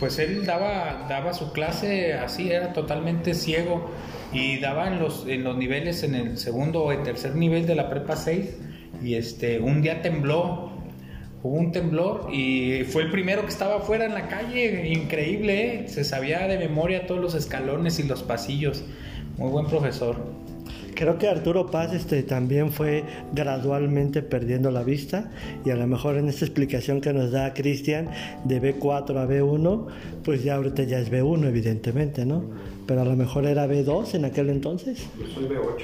pues 0.00 0.18
él 0.18 0.46
daba, 0.46 1.04
daba 1.10 1.34
su 1.34 1.52
clase 1.52 2.14
así, 2.14 2.50
era 2.50 2.72
totalmente 2.72 3.34
ciego 3.34 3.90
y 4.32 4.58
daba 4.60 4.88
en 4.88 4.98
los, 4.98 5.26
en 5.28 5.44
los 5.44 5.58
niveles, 5.58 6.02
en 6.02 6.14
el 6.14 6.38
segundo 6.38 6.84
o 6.84 6.92
el 6.92 7.02
tercer 7.02 7.36
nivel 7.36 7.66
de 7.66 7.74
la 7.74 7.90
prepa 7.90 8.16
6 8.16 8.56
y 9.02 9.16
este, 9.16 9.60
un 9.60 9.82
día 9.82 10.00
tembló, 10.00 10.71
hubo 11.42 11.56
un 11.56 11.72
temblor 11.72 12.28
y 12.32 12.84
fue 12.84 13.02
el 13.02 13.10
primero 13.10 13.42
que 13.42 13.48
estaba 13.48 13.76
afuera 13.76 14.04
en 14.04 14.14
la 14.14 14.28
calle, 14.28 14.88
increíble, 14.88 15.84
¿eh? 15.84 15.88
se 15.88 16.04
sabía 16.04 16.46
de 16.46 16.58
memoria 16.58 17.06
todos 17.06 17.20
los 17.20 17.34
escalones 17.34 17.98
y 17.98 18.04
los 18.04 18.22
pasillos, 18.22 18.84
muy 19.38 19.50
buen 19.50 19.66
profesor. 19.66 20.16
Creo 20.94 21.18
que 21.18 21.28
Arturo 21.28 21.70
Paz 21.70 21.92
este, 21.94 22.22
también 22.22 22.70
fue 22.70 23.04
gradualmente 23.32 24.22
perdiendo 24.22 24.70
la 24.70 24.82
vista 24.82 25.30
y 25.64 25.70
a 25.70 25.76
lo 25.76 25.86
mejor 25.86 26.16
en 26.16 26.28
esta 26.28 26.44
explicación 26.44 27.00
que 27.00 27.12
nos 27.12 27.30
da 27.30 27.54
Cristian 27.54 28.08
de 28.44 28.60
B4 28.60 29.16
a 29.16 29.26
B1, 29.26 29.86
pues 30.24 30.44
ya 30.44 30.56
ahorita 30.56 30.82
ya 30.84 30.98
es 30.98 31.10
B1 31.10 31.46
evidentemente, 31.46 32.26
¿no? 32.26 32.44
Pero 32.86 33.02
a 33.02 33.04
lo 33.04 33.16
mejor 33.16 33.46
era 33.46 33.66
B2 33.66 34.14
en 34.14 34.24
aquel 34.24 34.50
entonces. 34.50 35.06
Yo 35.18 35.26
soy 35.28 35.44
B8. 35.44 35.82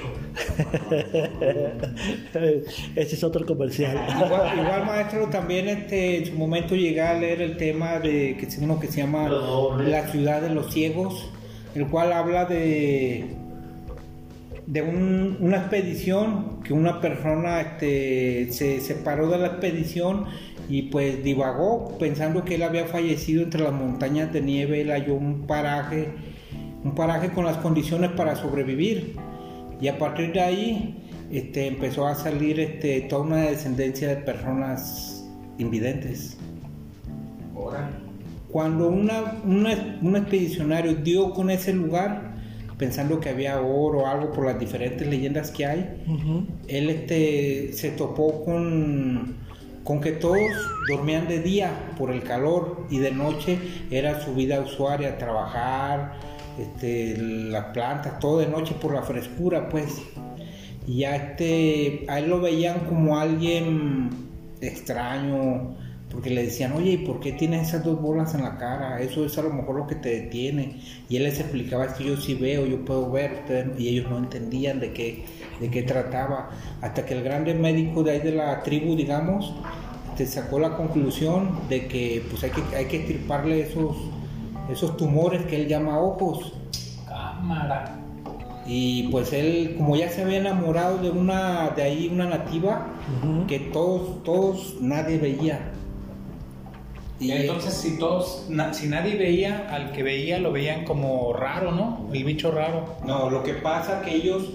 Ese 2.95 3.15
es 3.15 3.23
otro 3.23 3.45
comercial. 3.45 3.97
Igual, 4.25 4.59
igual, 4.59 4.85
maestro, 4.85 5.27
también 5.29 5.69
este, 5.69 6.17
en 6.17 6.25
su 6.25 6.33
momento 6.33 6.75
llegué 6.75 7.01
a 7.01 7.17
leer 7.17 7.41
el 7.41 7.57
tema 7.57 7.99
de 7.99 8.37
que 8.37 8.47
uno 8.61 8.79
que 8.79 8.87
se 8.87 9.01
llama 9.01 9.29
La 9.29 10.07
ciudad 10.07 10.41
de 10.41 10.49
los 10.49 10.73
ciegos, 10.73 11.29
el 11.73 11.87
cual 11.87 12.11
habla 12.11 12.45
de 12.45 13.38
de 14.69 14.81
un- 14.83 15.37
una 15.41 15.57
expedición 15.57 16.61
que 16.63 16.73
una 16.73 17.01
persona 17.01 17.59
este, 17.61 18.51
se 18.51 18.79
separó 18.81 19.27
de 19.29 19.39
la 19.39 19.47
expedición 19.47 20.25
y 20.69 20.83
pues 20.83 21.23
divagó 21.23 21.97
pensando 21.97 22.45
que 22.45 22.55
él 22.55 22.63
había 22.63 22.85
fallecido 22.85 23.41
entre 23.43 23.63
las 23.63 23.73
montañas 23.73 24.31
de 24.31 24.41
nieve, 24.41 24.81
él 24.81 24.91
halló 24.91 25.15
un 25.15 25.47
paraje 25.47 26.09
un 26.81 26.95
paraje 26.95 27.29
con 27.31 27.43
las 27.43 27.57
condiciones 27.57 28.11
para 28.11 28.37
sobrevivir. 28.37 29.15
Y 29.81 29.89
a 29.89 29.97
partir 29.97 30.31
de 30.31 30.39
ahí 30.39 30.95
este, 31.29 31.67
empezó 31.67 32.07
a 32.07 32.15
salir 32.15 32.57
este, 32.59 33.01
toda 33.01 33.23
una 33.23 33.37
descendencia 33.41 34.07
de 34.07 34.15
personas 34.17 35.25
invidentes. 35.57 36.37
Ahora. 37.55 37.89
Cuando 38.49 38.87
una, 38.87 39.35
una- 39.45 39.99
un 40.01 40.15
expedicionario 40.15 40.95
dio 40.95 41.31
con 41.33 41.49
ese 41.49 41.73
lugar, 41.73 42.28
pensando 42.79 43.19
que 43.19 43.29
había 43.29 43.59
oro 43.61 43.99
o 43.99 44.07
algo 44.07 44.31
por 44.31 44.45
las 44.45 44.57
diferentes 44.57 45.05
leyendas 45.05 45.51
que 45.51 45.65
hay, 45.65 46.03
él 46.67 46.89
este, 46.89 47.73
se 47.73 47.91
topó 47.91 48.43
con, 48.45 49.35
con 49.83 49.99
que 49.99 50.13
todos 50.13 50.39
dormían 50.89 51.27
de 51.27 51.41
día 51.41 51.91
por 51.97 52.09
el 52.09 52.23
calor 52.23 52.87
y 52.89 52.99
de 52.99 53.11
noche 53.11 53.59
era 53.91 54.21
su 54.21 54.33
vida 54.33 54.61
usuaria, 54.61 55.17
trabajar, 55.17 56.13
este, 56.57 57.17
las 57.17 57.65
plantas, 57.65 58.17
todo 58.19 58.39
de 58.39 58.47
noche 58.47 58.73
por 58.81 58.93
la 58.93 59.03
frescura, 59.03 59.67
pues. 59.67 60.01
Y 60.87 60.99
ya 60.99 61.17
este, 61.17 62.05
a 62.07 62.19
él 62.19 62.29
lo 62.29 62.39
veían 62.39 62.79
como 62.85 63.19
alguien 63.19 64.09
extraño, 64.61 65.75
porque 66.11 66.31
le 66.31 66.43
decían, 66.43 66.73
oye, 66.73 66.91
¿y 66.91 66.97
por 66.97 67.19
qué 67.19 67.33
tienes 67.33 67.67
esas 67.67 67.83
dos 67.83 68.01
bolas 68.01 68.33
en 68.33 68.41
la 68.41 68.57
cara? 68.57 68.99
Eso 68.99 69.25
es 69.25 69.37
a 69.37 69.43
lo 69.43 69.51
mejor 69.51 69.75
lo 69.75 69.87
que 69.87 69.95
te 69.95 70.09
detiene. 70.21 70.79
Y 71.07 71.17
él 71.17 71.23
les 71.23 71.39
explicaba, 71.39 71.85
es 71.85 71.93
que 71.93 72.03
yo 72.05 72.17
sí 72.17 72.33
veo, 72.33 72.65
yo 72.65 72.83
puedo 72.83 73.11
ver, 73.11 73.33
ustedes 73.41 73.67
no". 73.67 73.73
y 73.77 73.89
ellos 73.89 74.09
no 74.09 74.17
entendían 74.17 74.79
de 74.79 74.91
qué, 74.91 75.25
de 75.59 75.69
qué 75.69 75.83
trataba. 75.83 76.49
Hasta 76.81 77.05
que 77.05 77.13
el 77.13 77.23
grande 77.23 77.53
médico 77.53 78.03
de 78.03 78.11
ahí 78.11 78.19
de 78.21 78.31
la 78.31 78.63
tribu, 78.63 78.95
digamos, 78.95 79.53
te 80.17 80.25
sacó 80.25 80.59
la 80.59 80.75
conclusión 80.75 81.51
de 81.69 81.87
que 81.87 82.23
pues 82.29 82.43
hay 82.43 82.49
que, 82.51 82.75
hay 82.75 82.85
que 82.85 82.97
extirparle 82.97 83.61
esos, 83.61 83.95
esos 84.71 84.97
tumores 84.97 85.43
que 85.43 85.57
él 85.57 85.67
llama 85.67 85.99
ojos. 85.99 86.53
Cámara. 87.07 87.95
Y 88.65 89.07
pues 89.09 89.31
él, 89.33 89.75
como 89.77 89.95
ya 89.95 90.09
se 90.09 90.23
había 90.23 90.39
enamorado 90.39 90.97
de 90.97 91.09
una, 91.09 91.69
de 91.69 91.83
ahí 91.83 92.09
una 92.11 92.25
nativa, 92.25 92.87
Ujú. 93.23 93.47
que 93.47 93.59
todos, 93.59 94.23
todos, 94.23 94.75
nadie 94.81 95.17
veía. 95.17 95.71
Y 97.19 97.31
entonces 97.31 97.73
si 97.73 97.97
todos, 97.99 98.45
na- 98.49 98.73
si 98.73 98.87
nadie 98.87 99.15
veía, 99.17 99.67
al 99.69 99.91
que 99.91 100.03
veía 100.03 100.39
lo 100.39 100.51
veían 100.53 100.85
como 100.85 101.33
raro, 101.33 101.71
¿no? 101.71 102.07
El 102.13 102.23
bicho 102.23 102.51
raro. 102.51 102.85
No, 103.05 103.29
lo 103.29 103.43
que 103.43 103.55
pasa 103.55 104.01
que 104.01 104.15
ellos, 104.15 104.51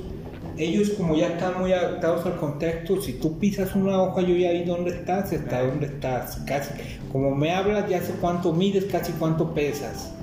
ellos 0.56 0.90
como 0.90 1.14
ya 1.14 1.26
están 1.28 1.60
muy 1.60 1.72
adaptados 1.72 2.24
al 2.24 2.36
contexto, 2.36 3.02
si 3.02 3.14
tú 3.14 3.38
pisas 3.38 3.74
una 3.74 4.00
hoja, 4.02 4.22
yo 4.22 4.34
ya 4.34 4.52
vi 4.52 4.62
dónde 4.64 4.92
estás, 4.92 5.32
hasta 5.32 5.62
dónde 5.62 5.86
estás. 5.86 6.36
Casi, 6.46 6.70
como 7.12 7.34
me 7.34 7.52
hablas, 7.52 7.86
ya 7.88 8.00
sé 8.00 8.14
cuánto 8.20 8.52
mides, 8.52 8.86
casi 8.86 9.12
cuánto 9.12 9.52
pesas. 9.52 10.14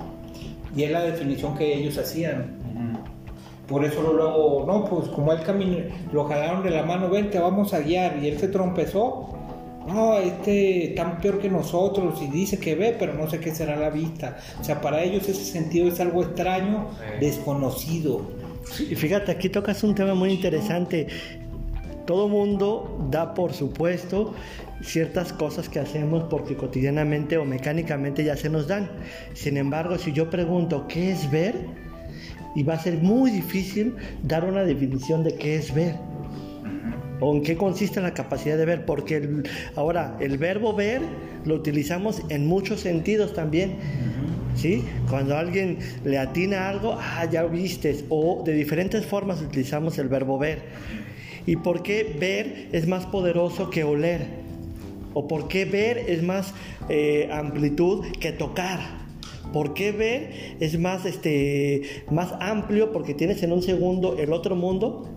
Y 0.76 0.84
es 0.84 0.92
la 0.92 1.02
definición 1.04 1.56
que 1.56 1.76
ellos 1.78 1.98
hacían. 1.98 2.60
Por 3.68 3.86
eso 3.86 4.02
luego, 4.02 4.66
no, 4.68 4.84
pues 4.86 5.08
como 5.10 5.32
él 5.32 5.40
caminó, 5.46 5.78
lo 6.12 6.26
jalaron 6.26 6.62
de 6.64 6.72
la 6.72 6.84
mano, 6.84 7.10
vente, 7.10 7.40
vamos 7.40 7.74
a 7.74 7.80
guiar, 7.80 8.18
y 8.22 8.28
él 8.28 8.38
se 8.40 8.48
trompezó. 8.50 9.38
No, 9.88 10.18
este 10.18 10.94
tan 10.96 11.20
peor 11.20 11.40
que 11.40 11.50
nosotros 11.50 12.22
y 12.22 12.28
dice 12.28 12.60
que 12.60 12.76
ve, 12.76 12.96
pero 12.98 13.14
no 13.14 13.30
sé 13.30 13.40
qué 13.40 13.54
será 13.54 13.76
la 13.76 13.90
vista. 13.90 14.38
O 14.60 14.64
sea, 14.64 14.80
para 14.80 15.02
ellos 15.04 15.28
ese 15.28 15.44
sentido 15.44 15.88
es 15.88 16.00
algo 16.00 16.22
extraño, 16.24 16.90
Sí. 16.92 17.26
desconocido. 17.26 18.22
Y 18.80 18.96
fíjate, 18.96 19.32
aquí 19.32 19.50
tocas 19.50 19.84
un 19.84 19.96
tema 19.96 20.14
muy 20.14 20.32
interesante. 20.32 21.08
Todo 22.06 22.28
mundo 22.28 23.08
da 23.10 23.34
por 23.34 23.54
supuesto 23.54 24.34
ciertas 24.84 25.34
cosas 25.34 25.68
que 25.70 25.80
hacemos 25.80 26.24
porque 26.30 26.56
cotidianamente 26.56 27.38
o 27.38 27.46
mecánicamente 27.46 28.24
ya 28.24 28.36
se 28.38 28.50
nos 28.50 28.68
dan. 28.68 28.90
Sin 29.34 29.58
embargo, 29.58 29.98
si 29.98 30.12
yo 30.12 30.30
pregunto 30.30 30.88
qué 30.88 31.12
es 31.12 31.30
ver, 31.32 31.56
y 32.54 32.64
va 32.64 32.74
a 32.74 32.80
ser 32.80 32.98
muy 32.98 33.32
difícil 33.32 33.96
dar 34.24 34.44
una 34.44 34.64
definición 34.64 35.24
de 35.24 35.36
qué 35.36 35.56
es 35.56 35.74
ver. 35.74 35.96
¿O 37.22 37.34
en 37.34 37.44
qué 37.44 37.56
consiste 37.56 38.02
la 38.02 38.14
capacidad 38.14 38.58
de 38.58 38.66
ver? 38.66 38.86
Porque 38.86 39.18
el- 39.18 39.44
ahora 39.76 40.18
el 40.20 40.38
verbo 40.38 40.74
ver 40.74 41.02
lo 41.46 41.56
utilizamos 41.56 42.22
en 42.30 42.48
muchos 42.48 42.82
sentidos 42.82 43.34
también. 43.34 43.76
¿Sí? 44.56 44.84
Cuando 45.10 45.38
alguien 45.38 45.78
le 46.04 46.18
atina 46.18 46.68
algo, 46.68 46.98
ah, 47.00 47.26
ya 47.32 47.44
viste. 47.44 48.04
O 48.10 48.44
de 48.46 48.54
diferentes 48.54 49.06
formas 49.06 49.42
utilizamos 49.42 49.98
el 49.98 50.10
verbo 50.10 50.38
ver. 50.38 50.64
¿Y 51.46 51.56
por 51.56 51.84
qué 51.84 52.16
ver 52.20 52.68
es 52.74 52.86
más 52.88 53.06
poderoso 53.06 53.70
que 53.70 53.84
oler? 53.86 54.26
¿O 55.14 55.28
por 55.28 55.48
qué 55.48 55.66
ver 55.66 55.98
es 56.00 56.22
más 56.24 56.54
eh, 56.90 57.30
amplitud 57.32 58.06
que 58.20 58.32
tocar? 58.32 58.80
¿Por 59.54 59.74
qué 59.74 59.92
ver 59.92 60.56
es 60.60 60.78
más, 60.80 61.06
este, 61.06 62.04
más 62.10 62.34
amplio? 62.40 62.92
Porque 62.92 63.14
tienes 63.14 63.42
en 63.44 63.52
un 63.52 63.62
segundo 63.62 64.18
el 64.20 64.34
otro 64.34 64.56
mundo 64.56 65.10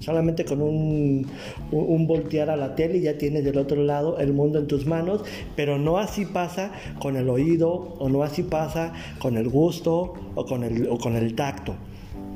Solamente 0.00 0.44
con 0.44 0.60
un, 0.60 1.26
un- 1.72 2.06
voltear 2.06 2.50
a 2.50 2.56
la 2.56 2.74
tele 2.74 3.00
ya 3.00 3.16
tienes 3.16 3.44
del 3.44 3.56
otro 3.58 3.82
lado 3.82 4.18
el 4.18 4.32
mundo 4.32 4.58
en 4.58 4.66
tus 4.66 4.86
manos, 4.86 5.22
pero 5.56 5.78
no 5.78 5.98
así 5.98 6.26
pasa 6.26 6.72
con 7.00 7.16
el 7.16 7.28
oído 7.30 7.70
o 7.98 8.08
no 8.08 8.22
así 8.22 8.42
pasa 8.42 8.92
con 9.18 9.36
el 9.36 9.48
gusto 9.48 10.14
o 10.34 10.44
con 10.44 10.62
el, 10.64 10.88
o 10.88 10.98
con 10.98 11.16
el 11.16 11.34
tacto. 11.34 11.74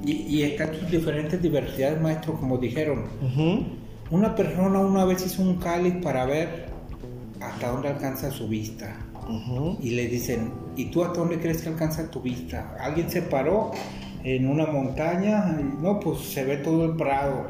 Y, 0.05 0.13
y 0.13 0.43
están 0.45 0.75
sus 0.75 0.91
diferentes 0.91 1.43
diversidades, 1.43 2.01
maestro, 2.01 2.35
como 2.35 2.57
dijeron. 2.59 3.05
Una 4.11 4.35
persona 4.35 4.79
una 4.81 5.05
vez 5.05 5.27
hizo 5.27 5.43
un 5.43 5.57
cáliz 5.57 5.95
para 6.03 6.25
ver 6.25 6.67
hasta 7.41 7.71
dónde 7.71 7.89
alcanza 7.89 8.31
su 8.31 8.49
vista. 8.49 8.97
Y 9.83 9.91
le 9.91 10.07
dicen, 10.07 10.51
¿y 10.77 10.87
tú 10.87 11.03
hasta 11.05 11.19
dónde 11.19 11.39
crees 11.39 11.61
que 11.61 11.69
alcanza 11.69 12.11
tu 12.11 12.23
vista? 12.23 12.75
Alguien 12.81 13.11
se 13.11 13.21
paró 13.21 13.73
en 14.25 14.49
una 14.49 14.67
montaña, 14.67 15.59
y, 15.59 15.83
no, 15.83 16.01
pues 16.01 16.21
se 16.21 16.45
ve 16.45 16.57
todo 16.59 16.85
el 16.85 16.97
prado. 16.97 17.47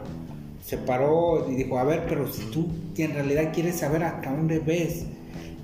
Se 0.65 0.77
paró 0.77 1.51
y 1.51 1.55
dijo, 1.55 1.79
a 1.79 1.85
ver, 1.85 2.05
pero 2.09 2.31
si 2.31 2.45
tú 2.51 2.69
en 2.97 3.15
realidad 3.15 3.53
quieres 3.55 3.77
saber 3.77 4.05
hasta 4.05 4.31
dónde 4.31 4.59
ves, 4.59 5.07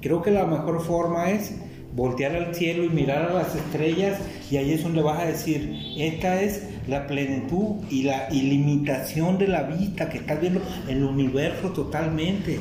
creo 0.01 0.23
que 0.23 0.31
la 0.31 0.47
mejor 0.47 0.83
forma 0.83 1.31
es 1.31 1.55
voltear 1.95 2.35
al 2.35 2.55
cielo 2.55 2.85
y 2.85 2.89
mirar 2.89 3.31
a 3.31 3.35
las 3.35 3.55
estrellas 3.55 4.19
y 4.51 4.57
ahí 4.57 4.73
es 4.73 4.83
donde 4.83 5.03
vas 5.03 5.21
a 5.21 5.27
decir, 5.27 5.77
esta 5.97 6.41
es 6.41 6.69
la 6.89 7.07
plenitud 7.07 7.77
y 7.91 8.03
la 8.03 8.29
ilimitación 8.33 9.39
de 9.39 9.49
la 9.49 9.63
vista 9.63 10.09
que 10.09 10.19
estás 10.19 10.41
viendo 10.41 10.61
el 10.89 11.05
universo 11.05 11.71
totalmente 11.71 12.59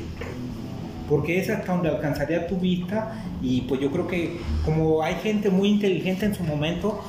porque 1.10 1.40
es 1.40 1.50
hasta 1.50 1.74
donde 1.74 1.90
alcanzaría 1.90 2.48
tu 2.48 2.58
vista 2.58 3.24
y 3.42 3.62
pues 3.62 3.82
yo 3.82 3.92
creo 3.92 4.08
que 4.08 4.38
como 4.66 5.04
hay 5.04 5.16
gente 5.16 5.50
muy 5.50 5.70
inteligente 5.70 6.26
en 6.26 6.34
su 6.34 6.44
momento, 6.44 7.02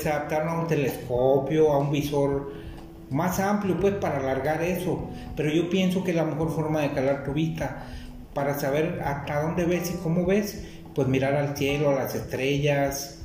se 0.00 0.10
adaptaron 0.10 0.48
a 0.48 0.60
un 0.60 0.66
telescopio, 0.66 1.72
a 1.72 1.78
un 1.78 1.90
visor 1.90 2.52
más 3.10 3.40
amplio 3.40 3.78
pues 3.80 3.94
para 3.94 4.18
alargar 4.18 4.62
eso, 4.62 5.08
pero 5.36 5.50
yo 5.50 5.68
pienso 5.68 6.04
que 6.04 6.12
la 6.12 6.24
mejor 6.24 6.50
forma 6.50 6.80
de 6.80 6.92
calar 6.92 7.24
tu 7.24 7.32
vista 7.32 7.84
para 8.34 8.58
saber 8.58 9.02
hasta 9.04 9.42
dónde 9.42 9.64
ves 9.64 9.90
y 9.90 9.98
cómo 9.98 10.24
ves, 10.24 10.64
pues 10.94 11.08
mirar 11.08 11.34
al 11.34 11.56
cielo, 11.56 11.90
a 11.90 11.94
las 11.94 12.14
estrellas, 12.14 13.19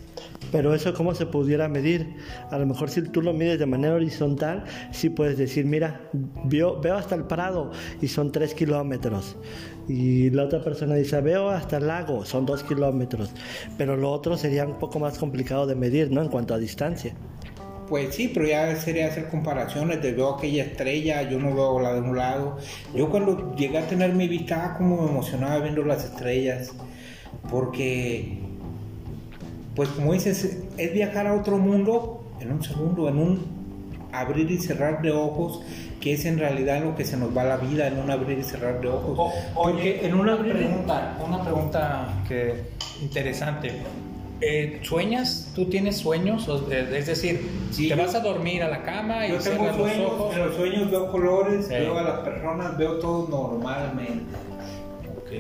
Pero 0.51 0.74
eso 0.74 0.93
cómo 0.93 1.13
se 1.15 1.25
pudiera 1.25 1.67
medir. 1.67 2.15
A 2.50 2.57
lo 2.57 2.65
mejor 2.65 2.89
si 2.89 3.01
tú 3.01 3.22
lo 3.22 3.34
mides 3.34 3.60
de 3.60 3.65
manera 3.65 3.95
horizontal, 3.95 4.63
sí 4.91 5.10
puedes 5.10 5.38
decir, 5.38 5.65
mira, 5.65 6.10
veo, 6.45 6.79
hasta 6.95 7.15
el 7.15 7.24
Prado 7.25 7.72
y 8.01 8.07
son 8.07 8.31
3 8.31 8.53
kilómetros. 8.53 9.36
Y 9.88 10.29
la 10.31 10.43
otra 10.45 10.63
persona 10.63 10.95
dice, 10.95 11.19
veo 11.22 11.50
hasta 11.50 11.77
el 11.77 11.88
lago, 11.88 12.25
son 12.25 12.45
2 12.45 12.63
kilómetros. 12.63 13.31
Pero 13.77 13.98
lo 13.98 14.12
otro 14.12 14.38
sería 14.38 14.65
un 14.65 14.79
poco 14.79 15.00
más 15.00 15.17
complicado 15.17 15.67
de 15.67 15.75
medir, 15.75 16.12
¿no? 16.12 16.22
En 16.22 16.29
cuanto 16.29 16.53
a 16.53 16.57
distancia. 16.57 17.13
Pues 17.88 18.15
sí, 18.15 18.31
pero 18.34 18.48
ya 18.48 18.75
sería 18.77 19.07
hacer 19.07 19.29
comparaciones 19.29 20.01
de 20.01 20.13
veo 20.13 20.36
aquella 20.36 20.63
estrella, 20.63 21.29
yo 21.29 21.38
no 21.38 21.53
veo 21.53 21.79
la 21.79 21.93
de 21.93 22.01
un 22.01 22.17
lado. 22.17 22.57
Yo 22.95 23.10
cuando 23.10 23.55
llegué 23.55 23.77
a 23.77 23.88
tener 23.88 24.13
mi 24.13 24.27
vista, 24.27 24.65
ah, 24.65 24.77
como 24.77 25.03
me 25.03 25.10
emocionaba 25.10 25.60
viendo 25.60 25.84
las 25.84 26.03
estrellas, 26.03 26.74
porque, 27.50 28.39
pues 29.75 29.89
como 29.89 30.13
dices, 30.13 30.58
es 30.77 30.94
viajar 30.94 31.27
a 31.27 31.34
otro 31.34 31.58
mundo 31.58 32.24
en 32.39 32.51
un 32.51 32.63
segundo, 32.63 33.10
en 33.10 33.17
un 33.17 33.55
abrir 34.12 34.50
y 34.50 34.58
cerrar 34.58 35.01
de 35.01 35.12
ojos, 35.12 35.62
que 36.00 36.13
es 36.13 36.24
en 36.25 36.38
realidad 36.39 36.82
lo 36.84 36.96
que 36.96 37.03
se 37.03 37.17
nos 37.17 37.36
va 37.36 37.44
la 37.44 37.58
vida, 37.58 37.88
en 37.88 37.98
un 38.00 38.10
abrir 38.10 38.39
y 38.39 38.44
cerrar 38.44 38.79
de 38.79 38.88
ojos. 38.88 39.17
O- 39.17 39.34
oye, 39.62 39.74
Porque 39.74 40.05
en 40.08 40.13
un 40.13 40.22
una 40.22 40.38
pregunta, 40.38 41.17
una 41.25 41.44
pregunta 41.44 42.08
que 42.27 42.53
interesante. 43.01 43.72
Eh, 44.41 44.79
¿Sueñas? 44.84 45.51
¿Tú 45.55 45.65
tienes 45.70 45.98
sueños? 45.98 46.48
Eh, 46.70 46.89
es 46.98 47.08
decir, 47.08 47.50
Sí, 47.72 47.84
te 47.89 47.96
yo- 47.96 47.98
vas 48.03 48.15
a 48.15 48.20
dormir 48.20 48.63
a 48.63 48.67
la 48.70 48.84
cama 48.84 49.25
y 49.25 49.32
Yo 49.32 49.39
tengo 49.39 49.65
los 49.65 49.75
sueños, 49.77 50.12
ojos. 50.12 50.36
en 50.36 50.46
los 50.46 50.55
sueños 50.55 50.91
veo 50.91 51.12
colores, 51.12 51.67
Sí. 51.67 51.74
veo 51.74 51.98
a 51.98 52.03
las 52.03 52.20
personas, 52.20 52.77
veo 52.77 53.00
todo 53.00 53.27
normalmente. 53.29 54.24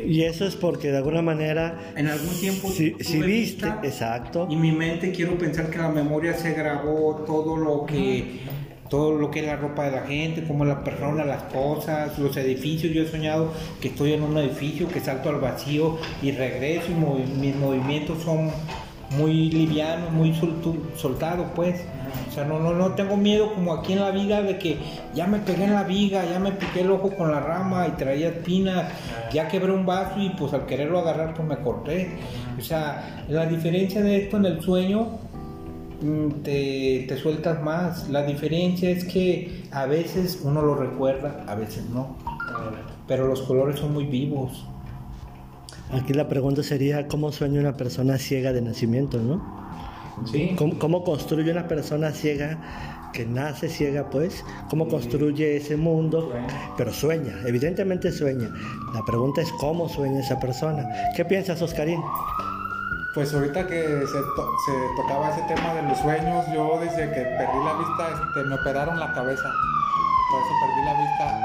Y 0.07 0.23
eso 0.23 0.45
es 0.45 0.55
porque 0.55 0.91
de 0.91 0.97
alguna 0.97 1.21
manera, 1.21 1.79
En 1.95 2.07
algún 2.07 2.35
tiempo 2.39 2.69
si, 2.69 2.91
viste, 2.91 3.21
vista, 3.25 3.79
exacto, 3.83 4.47
Y 4.49 4.55
mi 4.55 4.71
mente 4.71 5.11
quiero 5.11 5.37
pensar 5.37 5.69
que 5.69 5.77
la 5.77 5.89
memoria 5.89 6.33
se 6.33 6.53
grabó 6.53 7.23
todo 7.25 7.57
lo 7.57 7.85
que 7.85 8.39
todo 8.89 9.17
lo 9.17 9.31
que 9.31 9.39
es 9.39 9.47
la 9.47 9.55
ropa 9.55 9.85
de 9.85 9.91
la 9.91 10.01
gente, 10.03 10.43
como 10.43 10.63
la 10.63 10.83
persona, 10.83 11.25
las 11.25 11.41
cosas, 11.43 12.19
los 12.19 12.37
edificios. 12.37 12.93
Yo 12.93 13.01
he 13.01 13.07
soñado 13.07 13.51
que 13.81 13.87
estoy 13.87 14.13
en 14.13 14.21
un 14.21 14.37
edificio, 14.37 14.87
que 14.87 14.99
salto 14.99 15.29
al 15.29 15.37
vacío 15.41 15.97
y 16.21 16.31
regreso 16.31 16.91
y 16.91 16.93
movi- 16.93 17.25
mis 17.27 17.55
movimientos 17.55 18.21
son 18.21 18.51
muy 19.11 19.49
liviano, 19.49 20.09
muy 20.11 20.33
soltado, 20.95 21.45
pues. 21.55 21.81
O 22.29 22.31
sea, 22.31 22.43
no, 22.45 22.59
no, 22.59 22.73
no 22.73 22.93
tengo 22.93 23.17
miedo 23.17 23.53
como 23.53 23.73
aquí 23.73 23.93
en 23.93 23.99
la 23.99 24.11
vida 24.11 24.41
de 24.41 24.57
que 24.57 24.77
ya 25.13 25.27
me 25.27 25.39
pegué 25.39 25.65
en 25.65 25.73
la 25.73 25.83
viga, 25.83 26.25
ya 26.25 26.39
me 26.39 26.51
piqué 26.51 26.81
el 26.81 26.91
ojo 26.91 27.11
con 27.11 27.31
la 27.31 27.39
rama 27.39 27.87
y 27.87 27.91
traía 27.91 28.29
espinas, 28.29 28.91
ya 29.31 29.47
quebré 29.47 29.71
un 29.71 29.85
vaso 29.85 30.19
y 30.19 30.29
pues 30.31 30.53
al 30.53 30.65
quererlo 30.65 30.99
agarrar 30.99 31.33
pues 31.33 31.47
me 31.47 31.57
corté. 31.57 32.17
O 32.57 32.61
sea, 32.61 33.23
la 33.29 33.45
diferencia 33.45 34.01
de 34.01 34.23
esto 34.23 34.37
en 34.37 34.45
el 34.45 34.61
sueño 34.61 35.07
mm, 36.01 36.29
te, 36.43 37.05
te 37.07 37.17
sueltas 37.17 37.61
más. 37.63 38.09
La 38.09 38.23
diferencia 38.23 38.89
es 38.89 39.05
que 39.05 39.63
a 39.71 39.85
veces 39.85 40.41
uno 40.43 40.61
lo 40.61 40.75
recuerda, 40.75 41.45
a 41.47 41.55
veces 41.55 41.85
no. 41.89 42.17
Pero 43.07 43.27
los 43.27 43.41
colores 43.43 43.79
son 43.79 43.93
muy 43.93 44.05
vivos. 44.05 44.65
Aquí 45.99 46.13
la 46.13 46.27
pregunta 46.27 46.61
sería, 46.63 47.07
¿cómo 47.07 47.31
sueña 47.31 47.59
una 47.59 47.77
persona 47.77 48.17
ciega 48.17 48.51
de 48.53 48.61
nacimiento, 48.61 49.17
no? 49.17 49.41
Sí. 50.31 50.55
¿Cómo, 50.57 50.77
cómo 50.79 51.03
construye 51.03 51.51
una 51.51 51.67
persona 51.67 52.11
ciega 52.11 52.57
que 53.13 53.25
nace 53.25 53.69
ciega, 53.69 54.09
pues? 54.09 54.43
¿Cómo 54.69 54.87
construye 54.87 55.57
ese 55.57 55.77
mundo? 55.77 56.33
Pero 56.77 56.91
sueña, 56.93 57.33
evidentemente 57.45 58.11
sueña. 58.11 58.49
La 58.93 59.03
pregunta 59.05 59.41
es 59.41 59.51
cómo 59.53 59.87
sueña 59.89 60.19
esa 60.19 60.39
persona. 60.39 60.85
¿Qué 61.15 61.23
piensas, 61.25 61.61
Oscarín? 61.61 62.01
Pues 63.13 63.33
ahorita 63.33 63.65
que 63.67 63.81
se, 63.81 64.19
to- 64.35 64.51
se 64.65 65.01
tocaba 65.01 65.29
ese 65.29 65.41
tema 65.53 65.73
de 65.73 65.83
los 65.83 65.97
sueños, 65.99 66.45
yo 66.53 66.77
desde 66.81 67.07
que 67.13 67.21
perdí 67.37 67.57
la 67.63 67.73
vista, 67.77 68.09
este, 68.13 68.43
me 68.49 68.55
operaron 68.55 68.99
la 68.99 69.13
cabeza. 69.13 69.49
Por 70.31 70.41
eso 70.41 70.53
perdí 70.65 70.85
la 70.85 70.99
vista. 70.99 71.39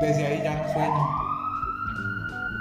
Desde 0.00 0.26
ahí 0.26 0.40
ya 0.42 0.62
no 0.62 0.72
sueño. 0.72 1.27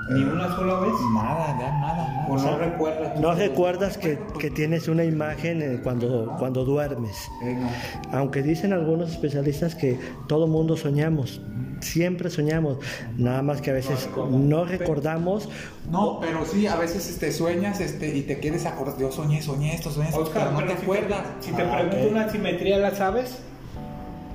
Ni 0.10 0.24
una 0.24 0.56
sola 0.56 0.80
vez. 0.80 0.94
Nada, 1.14 1.58
ya 1.60 1.72
nada, 1.80 2.08
nada. 2.08 2.28
O 2.30 2.38
no 2.38 2.58
recuerdas. 2.58 3.20
¿No 3.20 3.34
recuerdas 3.34 3.98
que, 3.98 4.20
que 4.40 4.50
tienes 4.50 4.88
una 4.88 5.04
imagen 5.04 5.62
eh, 5.62 5.80
cuando, 5.84 6.36
cuando 6.40 6.64
duermes? 6.64 7.30
Eh. 7.44 7.58
Aunque 8.12 8.42
dicen 8.42 8.72
algunos 8.74 9.10
especialistas 9.12 9.76
que 9.76 10.00
todo 10.28 10.48
mundo 10.48 10.78
soñamos, 10.78 11.42
siempre 11.82 12.30
soñamos, 12.30 12.78
nada 13.18 13.42
más 13.42 13.62
que 13.62 13.72
a 13.72 13.74
veces 13.74 14.10
no 14.30 14.66
recordamos. 14.66 15.50
No, 15.92 16.20
pero 16.20 16.46
sí, 16.46 16.68
a 16.68 16.76
veces 16.78 17.10
este, 17.10 17.32
sueñas 17.32 17.80
este, 17.82 18.16
y 18.16 18.22
te 18.24 18.40
quieres 18.40 18.66
acordar. 18.66 18.98
Yo 18.98 19.12
soñé, 19.12 19.42
soñé 19.42 19.76
esto, 19.76 19.92
soñé 19.92 20.08
esto, 20.10 20.22
Oscar, 20.22 20.44
pero 20.44 20.52
no 20.52 20.58
pero 20.60 20.72
te 20.72 20.78
si 20.78 20.84
acuerdas. 20.84 21.22
Si 21.42 21.52
te 21.52 21.62
Ah, 21.64 21.76
pregunto 21.76 21.98
ok. 22.06 22.12
una 22.12 22.30
simetría, 22.30 22.78
¿la 22.78 22.92
sabes? 22.96 23.40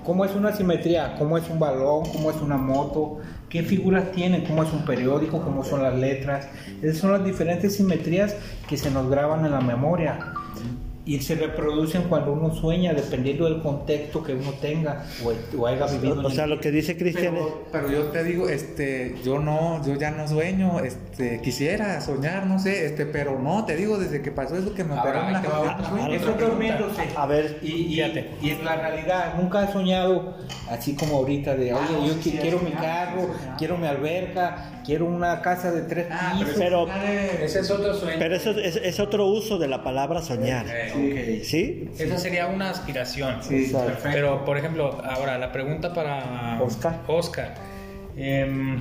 ¿Cómo 0.04 0.24
es 0.24 0.34
una 0.34 0.52
simetría? 0.52 1.14
¿Cómo 1.18 1.38
es 1.38 1.48
un 1.48 1.58
balón? 1.60 2.04
¿Cómo 2.12 2.30
es 2.30 2.36
una 2.42 2.56
moto? 2.56 3.18
¿Qué 3.52 3.62
figuras 3.62 4.12
tiene? 4.12 4.44
¿Cómo 4.44 4.62
es 4.62 4.72
un 4.72 4.86
periódico? 4.86 5.42
¿Cómo 5.42 5.62
son 5.62 5.82
las 5.82 5.94
letras? 5.94 6.48
Esas 6.80 6.96
son 6.96 7.12
las 7.12 7.22
diferentes 7.22 7.76
simetrías 7.76 8.34
que 8.66 8.78
se 8.78 8.90
nos 8.90 9.10
graban 9.10 9.44
en 9.44 9.52
la 9.52 9.60
memoria 9.60 10.32
y 11.04 11.18
se 11.20 11.34
reproducen 11.34 12.02
cuando 12.04 12.32
uno 12.32 12.54
sueña, 12.54 12.92
dependiendo 12.94 13.46
del 13.46 13.60
contexto 13.60 14.22
que 14.22 14.34
uno 14.34 14.52
tenga 14.60 15.04
o, 15.24 15.58
o 15.60 15.66
haya 15.66 15.86
vivido. 15.86 16.20
en 16.20 16.26
O 16.26 16.30
sea, 16.30 16.44
el- 16.44 16.50
lo 16.50 16.60
que 16.60 16.70
dice 16.70 16.96
Cristian 16.96 17.36
es... 17.36 17.42
Pero, 17.42 17.64
pero 17.72 17.90
yo 17.90 18.02
te 18.12 18.22
digo, 18.22 18.48
este, 18.48 19.16
yo 19.24 19.40
no, 19.40 19.84
yo 19.84 19.96
ya 19.96 20.12
no 20.12 20.28
sueño, 20.28 20.78
este, 20.78 21.40
quisiera 21.42 22.00
soñar, 22.00 22.46
no 22.46 22.60
sé, 22.60 22.86
este, 22.86 23.04
pero 23.06 23.38
no, 23.40 23.64
te 23.64 23.74
digo, 23.74 23.98
desde 23.98 24.22
que 24.22 24.30
pasó 24.30 24.56
eso 24.56 24.74
que 24.74 24.84
me 24.84 24.94
Ahora, 24.94 25.22
operaron 25.32 25.36
otra- 25.46 25.78
no 25.78 25.88
sueño. 25.88 26.14
Eso 26.14 26.32
durmiéndose. 26.38 27.02
A 27.16 27.26
ver, 27.26 27.58
y, 27.62 27.66
y, 27.72 27.94
fíjate. 27.96 28.30
y 28.40 28.50
es 28.50 28.62
la 28.62 28.76
realidad. 28.76 29.34
Nunca 29.40 29.68
he 29.68 29.72
soñado 29.72 30.36
así 30.70 30.94
como 30.94 31.16
ahorita 31.16 31.56
de, 31.56 31.74
oye, 31.74 31.92
no, 31.92 32.06
yo 32.06 32.12
sí, 32.14 32.18
qui- 32.20 32.32
sí, 32.34 32.38
quiero 32.40 32.60
sí, 32.60 32.66
mi 32.66 32.70
carro, 32.72 33.22
sí, 33.22 33.48
quiero 33.58 33.76
mi 33.76 33.88
alberca, 33.88 34.70
quiero 34.86 35.06
una 35.06 35.42
casa 35.42 35.72
de 35.72 35.82
tres 35.82 36.06
Ah, 36.12 36.36
pisos. 36.38 36.54
Pero- 36.56 36.86
Ese 37.42 37.58
es 37.58 37.70
otro 37.72 37.92
sueño. 37.92 38.16
pero 38.20 38.36
eso 38.36 38.50
es, 38.52 38.76
es 38.76 39.00
otro 39.00 39.26
uso 39.26 39.58
de 39.58 39.66
la 39.66 39.82
palabra 39.82 40.22
soñar. 40.22 40.66
Eh, 40.68 40.91
¿Sí? 41.44 41.88
Esa 41.98 42.18
sería 42.18 42.46
una 42.46 42.70
aspiración. 42.70 43.42
Sí, 43.42 43.70
perfecto. 43.72 44.08
Pero, 44.12 44.44
por 44.44 44.58
ejemplo, 44.58 45.00
ahora 45.04 45.38
la 45.38 45.52
pregunta 45.52 45.92
para 45.94 46.60
Oscar. 46.62 47.00
Oscar. 47.08 47.54
Em, 48.16 48.80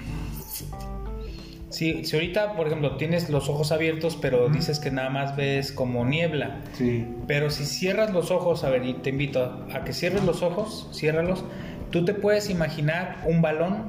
si, 1.69 2.03
si 2.03 2.15
ahorita, 2.15 2.55
por 2.55 2.67
ejemplo, 2.67 2.97
tienes 2.97 3.29
los 3.29 3.47
ojos 3.49 3.71
abiertos, 3.71 4.17
pero 4.21 4.49
dices 4.49 4.79
que 4.79 4.91
nada 4.91 5.09
más 5.09 5.35
ves 5.37 5.71
como 5.71 6.03
niebla. 6.05 6.59
Sí. 6.73 7.05
Pero 7.27 7.49
si 7.49 7.65
cierras 7.65 8.11
los 8.11 8.29
ojos, 8.29 8.63
a 8.65 8.69
ver, 8.69 8.85
y 8.85 8.93
te 8.95 9.09
invito 9.11 9.43
a, 9.71 9.77
a 9.77 9.83
que 9.85 9.93
cierres 9.93 10.23
los 10.25 10.43
ojos, 10.43 10.89
ciérralos. 10.93 11.45
Tú 11.89 12.03
te 12.03 12.13
puedes 12.13 12.49
imaginar 12.49 13.21
un 13.25 13.41
balón 13.41 13.83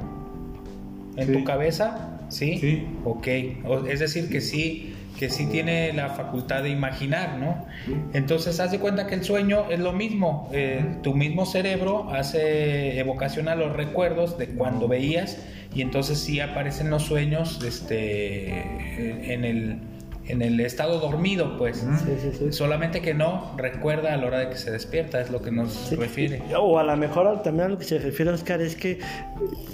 en 1.16 1.26
Sí. 1.26 1.32
tu 1.32 1.44
cabeza, 1.44 2.20
¿sí? 2.28 2.58
Sí. 2.58 2.86
Ok. 3.04 3.26
O- 3.64 3.86
es 3.86 3.98
decir, 4.00 4.28
que 4.30 4.40
sí, 4.40 4.91
que 5.18 5.30
sí 5.30 5.46
tiene 5.46 5.92
la 5.92 6.10
facultad 6.10 6.62
de 6.62 6.70
imaginar, 6.70 7.38
¿no? 7.38 7.66
Entonces, 8.12 8.58
haz 8.60 8.70
de 8.70 8.78
cuenta 8.78 9.06
que 9.06 9.14
el 9.14 9.24
sueño 9.24 9.70
es 9.70 9.78
lo 9.78 9.92
mismo. 9.92 10.48
Eh, 10.52 10.84
tu 11.02 11.14
mismo 11.14 11.46
cerebro 11.46 12.10
hace 12.12 12.98
evocación 12.98 13.48
a 13.48 13.54
los 13.54 13.74
recuerdos 13.76 14.38
de 14.38 14.48
cuando 14.48 14.88
veías 14.88 15.38
y 15.74 15.80
entonces 15.80 16.18
sí 16.18 16.40
aparecen 16.40 16.90
los 16.90 17.04
sueños 17.04 17.62
este, 17.64 19.32
en, 19.32 19.44
el, 19.44 19.78
en 20.26 20.42
el 20.42 20.60
estado 20.60 21.00
dormido, 21.00 21.56
pues. 21.58 21.78
Sí, 21.78 22.12
sí, 22.20 22.30
sí. 22.38 22.52
Solamente 22.52 23.00
que 23.00 23.14
no 23.14 23.54
recuerda 23.56 24.14
a 24.14 24.16
la 24.16 24.26
hora 24.26 24.38
de 24.40 24.50
que 24.50 24.56
se 24.56 24.70
despierta, 24.70 25.20
es 25.20 25.30
lo 25.30 25.42
que 25.42 25.50
nos 25.50 25.90
refiere. 25.96 26.42
O 26.58 26.78
a 26.78 26.84
lo 26.84 26.96
mejor 26.96 27.42
también 27.42 27.66
a 27.66 27.68
lo 27.70 27.78
que 27.78 27.84
se 27.84 27.98
refiere 27.98 28.30
Oscar 28.30 28.60
es 28.60 28.76
que 28.76 29.00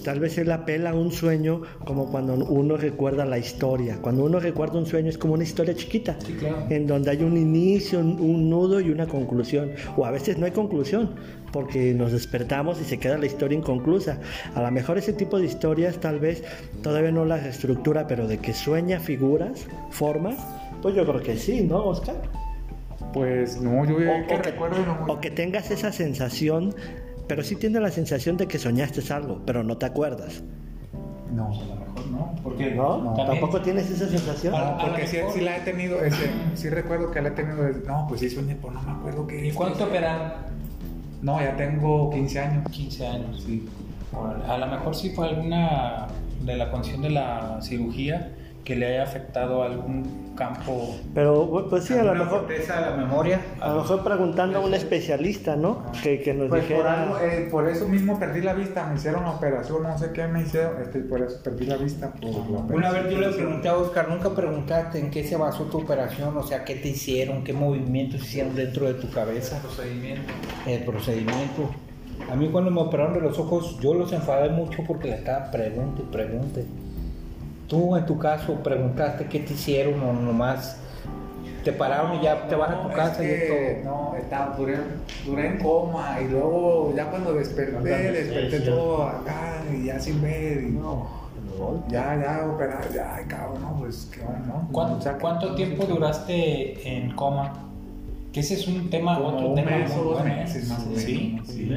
tal 0.04 0.20
vez 0.20 0.38
él 0.38 0.50
apela 0.50 0.90
a 0.90 0.94
un 0.94 1.12
sueño 1.12 1.62
como 1.84 2.10
cuando 2.10 2.34
uno 2.34 2.76
recuerda 2.76 3.24
la 3.24 3.38
historia. 3.38 3.98
Cuando 4.00 4.24
uno 4.24 4.40
recuerda 4.40 4.78
un 4.78 4.86
sueño 4.86 5.10
es 5.10 5.18
como 5.18 5.34
una 5.34 5.44
historia 5.44 5.74
chiquita, 5.74 6.16
en 6.70 6.86
donde 6.86 7.10
hay 7.10 7.22
un 7.22 7.36
inicio, 7.36 7.98
un, 7.98 8.18
un 8.20 8.50
nudo 8.50 8.80
y 8.80 8.90
una 8.90 9.06
conclusión. 9.06 9.72
O 9.96 10.04
a 10.04 10.10
veces 10.10 10.38
no 10.38 10.46
hay 10.46 10.52
conclusión, 10.52 11.10
porque 11.52 11.94
nos 11.94 12.12
despertamos 12.12 12.80
y 12.80 12.84
se 12.84 12.98
queda 12.98 13.18
la 13.18 13.26
historia 13.26 13.56
inconclusa. 13.58 14.18
A 14.54 14.62
lo 14.62 14.70
mejor 14.70 14.98
ese 14.98 15.12
tipo 15.12 15.38
de 15.38 15.46
historias 15.46 15.98
tal 15.98 16.18
vez 16.20 16.42
todavía 16.82 17.10
no 17.12 17.24
las 17.24 17.42
reestructura, 17.42 18.06
pero 18.06 18.26
de 18.26 18.38
que 18.38 18.52
sueña 18.54 19.00
figuras, 19.00 19.66
formas, 19.90 20.36
pues 20.82 20.94
yo 20.94 21.04
creo 21.06 21.22
que 21.22 21.36
sí, 21.36 21.62
¿no, 21.62 21.84
Oscar? 21.84 22.16
Pues 23.12 23.60
no, 23.60 23.84
yo 23.84 23.94
O, 23.94 23.98
que 23.98 24.10
o 24.10 24.26
que, 24.26 24.36
recuerdo 24.50 24.76
no. 24.84 25.12
o 25.12 25.20
que 25.20 25.30
tengas 25.30 25.70
esa 25.70 25.92
sensación, 25.92 26.74
pero 27.26 27.42
sí 27.42 27.56
tienes 27.56 27.80
la 27.80 27.90
sensación 27.90 28.36
de 28.36 28.46
que 28.46 28.58
soñaste 28.58 29.00
algo, 29.12 29.40
pero 29.46 29.62
no 29.62 29.76
te 29.78 29.86
acuerdas. 29.86 30.42
No, 31.34 31.46
a 31.48 31.64
lo 31.64 31.74
mejor 31.76 32.06
no. 32.10 32.34
Porque 32.42 32.70
¿No? 32.74 33.02
no. 33.02 33.14
¿Tampoco 33.26 33.60
tienes 33.60 33.90
esa 33.90 34.08
sensación? 34.08 34.54
Ah, 34.56 34.76
No, 34.78 34.86
porque 34.88 35.06
sí, 35.06 35.18
sí 35.34 35.40
la 35.40 35.58
he 35.58 35.60
tenido, 35.60 36.02
ese, 36.02 36.30
sí 36.54 36.68
recuerdo 36.70 37.10
que 37.10 37.20
la 37.20 37.28
he 37.28 37.32
tenido, 37.32 37.62
desde- 37.62 37.86
no, 37.86 38.06
pues 38.08 38.20
sí 38.20 38.30
soñé, 38.30 38.54
pues 38.56 38.72
no 38.74 38.82
me 38.82 38.92
acuerdo 38.92 39.26
que... 39.26 39.46
¿Y 39.46 39.52
cuánto 39.52 39.84
operaron? 39.84 40.32
No, 41.22 41.40
ya 41.40 41.56
tengo 41.56 42.10
15 42.10 42.38
años. 42.40 42.70
15 42.70 43.06
años. 43.06 43.42
Sí. 43.44 43.66
A 44.48 44.56
lo 44.58 44.66
mejor 44.66 44.94
sí 44.94 45.10
fue 45.10 45.28
alguna 45.28 46.06
de 46.44 46.56
la 46.56 46.70
condición 46.70 47.02
de 47.02 47.10
la 47.10 47.58
cirugía 47.60 48.32
que 48.64 48.76
le 48.76 48.86
haya 48.86 49.02
afectado 49.04 49.62
algún 49.62 50.34
campo. 50.36 50.94
Pero 51.14 51.66
pues 51.70 51.84
sí, 51.84 51.94
a 51.94 52.02
lo 52.02 52.10
¿Alguna 52.12 52.24
mejor, 52.24 52.46
de 52.48 52.66
la 52.66 52.90
memoria. 52.96 53.40
a 53.60 53.68
lo 53.70 53.76
mejor 53.76 54.04
preguntando 54.04 54.58
a 54.58 54.60
un 54.60 54.74
especialista, 54.74 55.56
¿no? 55.56 55.84
Que, 56.02 56.20
que 56.20 56.34
nos 56.34 56.48
Pues 56.48 56.62
por, 56.64 56.68
dijera... 56.70 57.02
algo, 57.02 57.18
eh, 57.18 57.48
por 57.50 57.68
eso 57.68 57.88
mismo 57.88 58.18
perdí 58.18 58.42
la 58.42 58.52
vista, 58.52 58.86
me 58.86 58.96
hicieron 58.96 59.24
la 59.24 59.30
operación, 59.30 59.82
no 59.82 59.96
sé 59.98 60.12
qué 60.12 60.26
me 60.28 60.42
hicieron, 60.42 60.80
este, 60.82 61.00
por 61.00 61.22
eso 61.22 61.40
perdí 61.42 61.66
la 61.66 61.76
vista. 61.76 62.12
Por 62.12 62.50
la 62.50 62.58
Una 62.76 62.90
vez 62.90 63.10
yo 63.10 63.18
le 63.18 63.30
pregunté 63.30 63.68
a 63.68 63.76
Oscar, 63.76 64.08
nunca 64.08 64.30
preguntaste 64.30 64.98
en 64.98 65.10
qué 65.10 65.24
se 65.24 65.36
basó 65.36 65.64
tu 65.64 65.78
operación, 65.78 66.36
o 66.36 66.42
sea, 66.42 66.64
qué 66.64 66.74
te 66.76 66.88
hicieron, 66.88 67.42
qué 67.44 67.52
movimientos 67.54 68.22
hicieron 68.22 68.54
dentro 68.54 68.86
de 68.86 68.94
tu 68.94 69.10
cabeza, 69.10 69.60
Procedimiento. 69.62 70.30
el 70.66 70.84
procedimiento. 70.84 71.70
A 72.30 72.36
mí 72.36 72.48
cuando 72.50 72.70
me 72.70 72.80
operaron 72.80 73.14
de 73.14 73.20
los 73.20 73.38
ojos, 73.38 73.78
yo 73.80 73.94
los 73.94 74.12
enfadé 74.12 74.50
mucho 74.50 74.82
porque 74.86 75.08
le 75.08 75.14
estaba 75.14 75.50
pregunte 75.50 76.02
y 76.02 76.12
pregunte. 76.12 76.66
Tú 77.68 77.94
en 77.96 78.06
tu 78.06 78.18
caso 78.18 78.54
preguntaste 78.62 79.26
qué 79.26 79.40
te 79.40 79.52
hicieron 79.52 80.00
o 80.02 80.12
nomás 80.12 80.78
te 81.64 81.72
pararon 81.72 82.16
y 82.18 82.22
ya 82.22 82.48
te 82.48 82.54
vas 82.54 82.70
a 82.70 82.80
tu 82.82 82.88
No, 82.88 82.94
casa 82.94 83.22
es 83.22 83.44
y 83.44 83.84
todo. 83.84 83.92
No, 84.10 84.16
estaba, 84.16 84.56
duré, 84.56 84.76
duré 85.26 85.46
en 85.48 85.58
coma 85.58 86.18
y 86.22 86.28
luego 86.28 86.94
ya 86.96 87.10
cuando 87.10 87.34
desperté, 87.34 87.78
desperté 88.12 88.60
todo 88.60 89.02
acá 89.04 89.62
y 89.74 89.84
ya 89.86 90.00
sin 90.00 90.22
ver 90.22 90.62
y 90.62 90.78
ya, 91.88 92.16
ya 92.16 92.46
operar, 92.48 92.88
ya, 92.94 93.16
ay, 93.16 93.24
cabrón, 93.26 93.60
no, 93.60 93.76
pues 93.80 94.08
qué 94.14 94.20
bueno, 94.20 94.44
¿no? 94.46 94.68
¿Cuánto, 94.72 94.96
O 94.98 95.00
sea, 95.02 95.14
que- 95.14 95.18
cuánto 95.20 95.54
tiempo 95.56 95.84
duraste 95.84 96.88
en 96.96 97.10
coma? 97.16 97.52
Que 98.32 98.40
ese 98.40 98.54
es 98.54 98.68
un 98.68 98.88
tema, 98.90 99.16
Como 99.16 99.28
otro 99.30 99.48
un 99.48 99.54
tema 99.56 99.70
mes 99.72 99.90
muy 99.90 100.00
o 100.00 100.04
dos 100.04 100.20
bueno. 100.20 100.36
meses 100.36 100.68
más 100.68 100.78
o 100.78 100.86
menos. 100.86 101.02
¿Sí? 101.02 101.40
sí. 101.46 101.72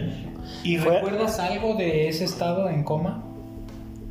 ¿Y 0.64 0.78
Fue- 0.78 0.94
recuerdas 0.96 1.40
algo 1.40 1.74
de 1.76 2.08
ese 2.10 2.26
estado 2.26 2.70
en 2.70 2.84
coma? 2.84 3.24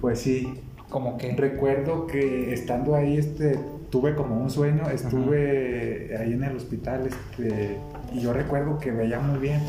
Pues 0.01 0.21
sí, 0.21 0.55
Como 0.90 1.16
que... 1.16 1.33
recuerdo 1.33 2.07
que 2.07 2.53
estando 2.53 2.94
ahí, 2.94 3.16
este, 3.16 3.59
tuve 3.90 4.14
como 4.14 4.37
un 4.37 4.50
sueño, 4.50 4.90
estuve 4.90 6.16
ahí 6.18 6.35
en 6.35 6.44
el 6.44 6.57
hospital, 6.57 7.07
este, 7.07 7.76
y 8.12 8.20
yo 8.20 8.33
recuerdo 8.33 8.79
que 8.79 8.90
veía 8.90 9.20
muy 9.20 9.38
bien 9.38 9.61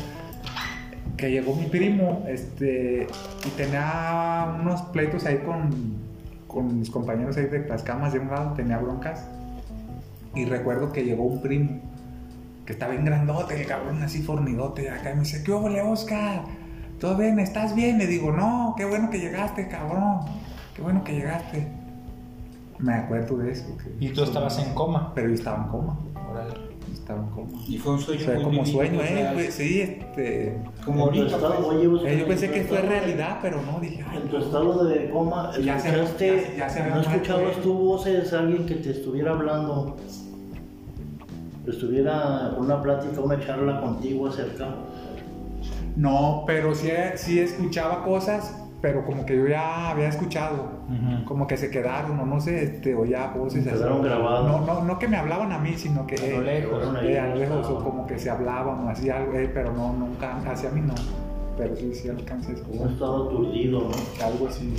que 1.16 1.30
llegó 1.30 1.54
mi 1.54 1.66
primo, 1.66 2.24
este, 2.26 3.06
y 3.46 3.50
tenía 3.50 4.56
unos 4.60 4.82
pleitos 4.82 5.24
ahí 5.24 5.38
con, 5.38 5.70
con 6.48 6.80
mis 6.80 6.90
compañeros 6.90 7.36
ahí 7.36 7.46
de 7.46 7.66
las 7.68 7.82
camas 7.82 8.12
de 8.12 8.18
un 8.18 8.28
lado, 8.28 8.54
tenía 8.54 8.78
broncas. 8.78 9.24
Y 10.34 10.46
recuerdo 10.46 10.92
que 10.92 11.04
llegó 11.04 11.24
un 11.24 11.40
primo 11.40 11.80
que 12.66 12.72
estaba 12.72 12.92
bien 12.92 13.04
grandote, 13.04 13.60
el 13.60 13.66
cabrón 13.66 14.02
así 14.02 14.22
fornidote 14.22 14.88
acá 14.90 15.12
y 15.12 15.14
me 15.14 15.20
dice, 15.20 15.42
¿qué 15.44 15.52
ole 15.52 15.82
Oscar? 15.82 16.42
¿Todo 16.98 17.16
bien? 17.16 17.38
¿Estás 17.38 17.74
bien? 17.74 17.98
Le 17.98 18.06
digo, 18.06 18.32
no, 18.32 18.74
qué 18.76 18.84
bueno 18.84 19.10
que 19.10 19.18
llegaste, 19.18 19.68
cabrón. 19.68 20.20
Qué 20.74 20.82
bueno 20.82 21.04
que 21.04 21.12
llegaste. 21.12 21.68
Me 22.78 22.94
acuerdo 22.94 23.36
de 23.38 23.52
eso. 23.52 23.64
que- 23.76 24.04
Y 24.04 24.10
tú 24.10 24.24
estabas 24.24 24.58
en 24.58 24.74
coma. 24.74 25.12
Pero 25.14 25.28
yo 25.28 25.34
estaba 25.34 25.64
en 25.64 25.70
coma. 25.70 25.98
Órale. 26.30 26.72
Estaba 26.92 27.20
en 27.20 27.26
coma. 27.30 27.58
Y 27.68 27.78
fue 27.78 27.92
un 27.92 28.00
sueño. 28.00 28.24
Fue 28.24 28.34
muy 28.34 28.42
como 28.44 28.56
vivido, 28.62 28.72
sueño, 28.76 28.98
o 28.98 29.02
¿eh? 29.02 29.08
sea, 29.08 29.32
Pues, 29.34 29.54
sí, 29.54 29.80
este... 29.80 30.58
Como 30.84 31.04
ahorita. 31.04 31.26
estado, 31.26 31.54
pues. 31.56 31.66
oye, 31.68 31.84
eh, 31.84 31.88
yo 32.16 32.22
en 32.22 32.28
pensé 32.28 32.50
que 32.50 32.62
fue 32.64 32.80
realidad, 32.82 33.38
pero 33.42 33.60
no, 33.62 33.78
dije, 33.80 34.04
ay, 34.08 34.18
En 34.22 34.28
tu 34.28 34.36
estado 34.38 34.84
de 34.84 35.10
coma, 35.10 35.52
Ya 35.62 35.78
se- 35.78 35.88
escuchaste, 35.90 36.46
ya- 36.52 36.58
ya 36.58 36.68
se 36.70 36.88
¿no 36.88 37.00
escuchabas 37.00 37.56
tu 37.62 37.72
voces, 37.74 38.32
alguien 38.32 38.66
que 38.66 38.74
te 38.76 38.90
estuviera 38.90 39.32
hablando? 39.32 39.96
Estuviera 41.66 42.54
una 42.58 42.82
plática, 42.82 43.20
una 43.20 43.38
charla 43.38 43.80
contigo 43.80 44.26
acerca. 44.26 44.74
No, 45.94 46.42
pero 46.46 46.74
sí, 46.74 46.88
sí 47.16 47.38
escuchaba 47.38 48.02
cosas, 48.04 48.56
pero 48.82 49.04
como 49.04 49.24
que 49.24 49.36
yo 49.36 49.46
ya 49.46 49.90
había 49.90 50.08
escuchado, 50.08 50.70
como 51.24 51.46
que 51.46 51.56
se 51.56 51.70
quedaron, 51.70 52.18
o 52.18 52.26
no 52.26 52.40
sé, 52.40 52.64
este, 52.64 52.96
o 52.96 53.04
ya 53.04 53.28
voces 53.28 53.64
así. 53.64 53.76
Quedaron 53.76 54.02
grabados. 54.02 54.66
No, 54.66 54.66
no, 54.66 54.84
no 54.84 54.98
que 54.98 55.06
me 55.06 55.16
hablaban 55.16 55.52
a 55.52 55.58
mí, 55.58 55.74
sino 55.76 56.04
que 56.04 56.16
A 56.16 56.38
lo 56.38 56.42
lejos. 56.42 56.82
Eh, 57.04 57.18
a 57.18 57.28
lo 57.28 57.36
lejos, 57.36 57.68
o 57.68 57.82
como 57.82 58.06
que 58.08 58.18
se 58.18 58.28
hablaban 58.28 58.84
o 58.84 58.90
así 58.90 59.08
algo, 59.08 59.34
eh, 59.34 59.48
pero 59.54 59.72
no, 59.72 59.92
nunca, 59.92 60.36
hacia 60.44 60.68
mí 60.70 60.80
no. 60.80 60.94
Pero 61.56 61.76
sí, 61.76 61.94
sí 61.94 62.08
alcancé 62.08 62.52
a 62.52 62.90
estado 62.90 63.28
aturdido, 63.28 63.82
¿no? 63.82 64.26
algo 64.26 64.48
así. 64.48 64.74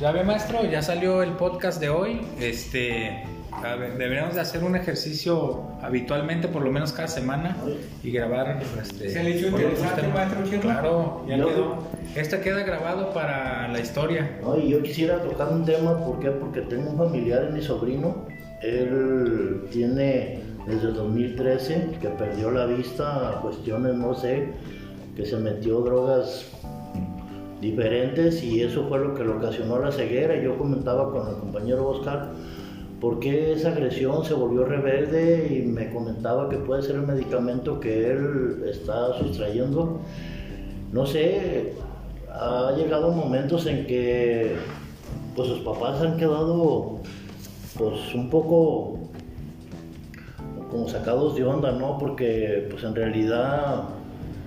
Ya 0.00 0.10
ve 0.10 0.24
maestro, 0.24 0.64
ya 0.64 0.82
salió 0.82 1.22
el 1.22 1.32
podcast 1.32 1.80
de 1.80 1.90
hoy. 1.90 2.20
Este, 2.40 3.22
a 3.64 3.74
ver, 3.76 3.96
deberíamos 3.98 4.34
de 4.34 4.40
hacer 4.40 4.62
un 4.64 4.76
ejercicio 4.76 5.62
habitualmente, 5.82 6.48
por 6.48 6.62
lo 6.62 6.70
menos 6.70 6.92
cada 6.92 7.08
semana, 7.08 7.56
y 8.02 8.10
grabar. 8.10 8.60
Este, 8.80 9.10
¿Se 9.10 9.22
le 9.22 9.30
hizo 9.30 9.48
interesante, 9.48 10.08
maestro? 10.08 10.60
Claro, 10.60 11.24
ya 11.28 11.36
Yo- 11.36 11.48
quedó. 11.48 11.78
Este 12.14 12.40
queda 12.40 12.62
grabado 12.62 13.12
para 13.12 13.68
la 13.68 13.80
historia. 13.80 14.38
No, 14.42 14.58
y 14.58 14.68
yo 14.70 14.82
quisiera 14.82 15.20
tocar 15.22 15.48
un 15.52 15.64
tema, 15.64 15.98
¿por 16.04 16.18
qué? 16.20 16.30
Porque 16.30 16.62
tengo 16.62 16.90
un 16.90 16.96
familiar, 16.98 17.50
mi 17.52 17.60
sobrino, 17.62 18.26
él 18.62 19.62
tiene 19.70 20.40
desde 20.66 20.88
2013 20.92 21.90
que 22.00 22.08
perdió 22.08 22.50
la 22.50 22.66
vista 22.66 23.28
a 23.30 23.40
cuestiones, 23.40 23.94
no 23.94 24.14
sé, 24.14 24.48
que 25.16 25.24
se 25.26 25.36
metió 25.36 25.80
drogas 25.80 26.46
diferentes 27.60 28.42
y 28.42 28.62
eso 28.62 28.86
fue 28.88 28.98
lo 29.00 29.14
que 29.14 29.24
le 29.24 29.30
ocasionó 29.30 29.78
la 29.78 29.90
ceguera. 29.92 30.36
Yo 30.40 30.56
comentaba 30.58 31.10
con 31.10 31.28
el 31.28 31.34
compañero 31.36 31.88
Oscar 31.88 32.30
por 33.00 33.20
qué 33.20 33.52
esa 33.52 33.70
agresión 33.70 34.24
se 34.24 34.34
volvió 34.34 34.64
rebelde 34.64 35.56
y 35.56 35.62
me 35.66 35.90
comentaba 35.92 36.48
que 36.48 36.56
puede 36.56 36.82
ser 36.82 36.96
el 36.96 37.02
medicamento 37.02 37.78
que 37.78 38.10
él 38.10 38.64
está 38.68 39.16
sustrayendo. 39.18 40.00
No 40.92 41.06
sé, 41.06 41.74
ha 42.32 42.72
llegado 42.76 43.12
momentos 43.12 43.66
en 43.66 43.86
que 43.86 44.56
pues 45.36 45.48
sus 45.48 45.60
papás 45.60 46.00
han 46.00 46.16
quedado 46.16 46.98
pues 47.76 48.14
un 48.14 48.28
poco 48.30 48.98
como 50.70 50.88
sacados 50.88 51.36
de 51.36 51.44
onda, 51.44 51.72
¿no? 51.72 51.98
Porque 51.98 52.66
pues 52.70 52.82
en 52.82 52.94
realidad 52.94 53.84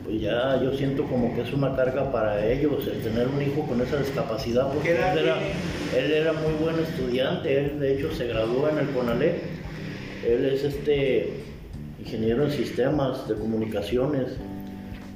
pues 0.03 0.19
ya 0.19 0.61
yo 0.61 0.73
siento 0.73 1.05
como 1.05 1.33
que 1.35 1.41
es 1.41 1.53
una 1.53 1.75
carga 1.75 2.11
para 2.11 2.45
ellos 2.45 2.85
el 2.87 3.01
tener 3.01 3.27
un 3.27 3.41
hijo 3.41 3.65
con 3.67 3.79
esa 3.81 3.97
discapacidad 3.97 4.67
porque 4.67 4.89
¿Qué 4.89 4.95
edad 4.95 5.17
él 5.17 5.25
era, 5.25 5.35
tiene? 5.37 5.80
Él 5.97 6.11
era 6.11 6.33
muy 6.33 6.53
buen 6.61 6.79
estudiante, 6.79 7.57
él 7.57 7.79
de 7.79 7.95
hecho 7.95 8.11
se 8.13 8.27
graduó 8.27 8.69
en 8.69 8.77
el 8.77 8.87
CONALEP, 8.89 9.35
él 10.27 10.45
es 10.45 10.63
este 10.63 11.33
ingeniero 11.99 12.45
en 12.45 12.51
sistemas 12.51 13.27
de 13.27 13.35
comunicaciones 13.35 14.37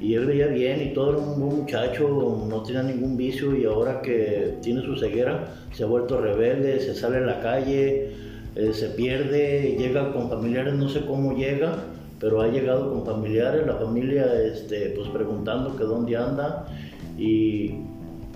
y 0.01 0.13
él 0.15 0.25
veía 0.25 0.47
bien 0.47 0.81
y 0.81 0.93
todo 0.93 1.11
era 1.11 1.19
un 1.19 1.39
buen 1.39 1.61
muchacho, 1.61 2.45
no 2.49 2.63
tenía 2.63 2.83
ningún 2.83 3.15
vicio 3.15 3.55
y 3.55 3.65
ahora 3.65 4.01
que 4.01 4.55
tiene 4.61 4.81
su 4.81 4.97
ceguera 4.97 5.47
se 5.71 5.83
ha 5.83 5.87
vuelto 5.87 6.19
rebelde, 6.19 6.79
se 6.79 6.93
sale 6.93 7.17
a 7.17 7.21
la 7.21 7.41
calle, 7.41 8.11
eh, 8.55 8.73
se 8.73 8.89
pierde, 8.89 9.75
llega 9.77 10.11
con 10.13 10.29
familiares, 10.29 10.73
no 10.73 10.89
sé 10.89 11.05
cómo 11.05 11.35
llega, 11.35 11.75
pero 12.19 12.41
ha 12.41 12.47
llegado 12.47 12.91
con 12.91 13.05
familiares, 13.05 13.65
la 13.65 13.75
familia 13.75 14.25
este, 14.41 14.93
pues 14.95 15.09
preguntando 15.09 15.75
que 15.75 15.83
dónde 15.83 16.15
anda 16.15 16.65
y, 17.17 17.75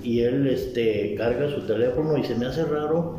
y 0.04 0.22
él 0.22 0.48
este, 0.48 1.16
carga 1.16 1.50
su 1.50 1.62
teléfono 1.62 2.18
y 2.18 2.24
se 2.24 2.36
me 2.36 2.46
hace 2.46 2.64
raro 2.66 3.18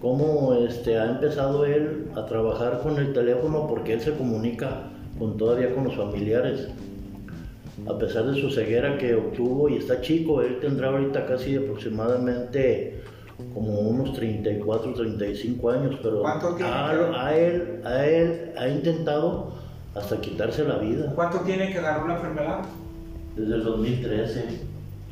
cómo 0.00 0.54
este, 0.54 0.98
ha 0.98 1.10
empezado 1.10 1.64
él 1.64 2.08
a 2.16 2.26
trabajar 2.26 2.80
con 2.82 2.98
el 2.98 3.12
teléfono 3.12 3.66
porque 3.66 3.94
él 3.94 4.00
se 4.00 4.12
comunica 4.12 4.90
con, 5.18 5.36
todavía 5.36 5.74
con 5.74 5.84
los 5.84 5.96
familiares 5.96 6.68
a 7.88 7.98
pesar 7.98 8.24
de 8.26 8.40
su 8.40 8.50
ceguera 8.50 8.96
que 8.98 9.14
obtuvo 9.14 9.68
y 9.68 9.76
está 9.76 10.00
chico, 10.00 10.40
él 10.42 10.58
tendrá 10.60 10.88
ahorita 10.88 11.26
casi 11.26 11.56
aproximadamente 11.56 13.02
como 13.52 13.80
unos 13.80 14.14
34, 14.14 14.94
35 14.94 15.70
años, 15.70 15.96
pero 16.02 16.20
¿Cuánto 16.22 16.54
tiene? 16.54 16.70
a, 16.72 17.26
a 17.26 17.36
él, 17.36 17.80
a 17.84 18.06
él 18.06 18.52
ha 18.56 18.66
intentado 18.68 19.52
hasta 19.94 20.20
quitarse 20.20 20.64
la 20.64 20.78
vida 20.78 21.12
¿Cuánto 21.14 21.40
tiene 21.40 21.70
que 21.70 21.78
agarró 21.78 22.08
la 22.08 22.14
enfermedad? 22.16 22.60
desde 23.36 23.54
el 23.54 23.64
2013. 23.64 24.44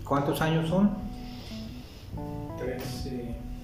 ¿Cuántos 0.09 0.41
años 0.41 0.67
son? 0.69 0.91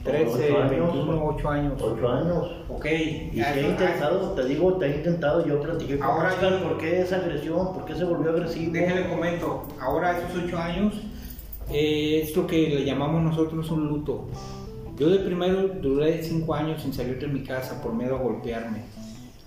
13. 0.05 0.25
13, 0.25 0.53
Ocho 0.53 0.59
años. 0.59 0.71
21, 0.93 1.25
8 1.27 1.51
años. 1.51 1.83
8 1.83 2.09
años. 2.09 2.51
Ok. 2.69 2.87
Y 2.87 3.37
ya- 3.37 3.53
que 3.53 3.61
ha 3.61 3.71
intentado, 3.71 4.33
te 4.33 4.45
digo, 4.47 4.73
te 4.75 4.85
ha 4.87 4.97
intentado, 4.97 5.47
yo 5.47 5.61
platiqué 5.61 5.99
con 5.99 6.07
Ahora 6.09 6.29
Oscar, 6.31 6.63
¿por 6.63 6.79
qué 6.79 7.01
esa 7.03 7.17
agresión? 7.17 7.75
¿Por 7.75 7.85
qué 7.85 7.95
se 7.95 8.05
volvió 8.05 8.31
agresivo? 8.31 8.73
Déjenle 8.73 9.09
comento, 9.09 9.65
ahora 9.81 10.19
esos 10.19 10.43
ocho 10.45 10.59
años 10.59 10.95
eh, 11.71 12.23
es 12.25 12.35
lo 12.37 12.47
que 12.47 12.69
le 12.69 12.85
llamamos 12.85 13.23
nosotros 13.23 13.71
un 13.71 13.87
luto. 13.89 14.27
Yo 14.97 15.09
de 15.09 15.19
primero 15.21 15.69
duré 15.81 16.23
cinco 16.23 16.55
años 16.55 16.83
sin 16.83 16.93
salir 16.93 17.19
de 17.19 17.27
mi 17.29 17.43
casa 17.43 17.81
por 17.83 17.95
miedo 17.95 18.17
a 18.17 18.19
golpearme. 18.19 18.83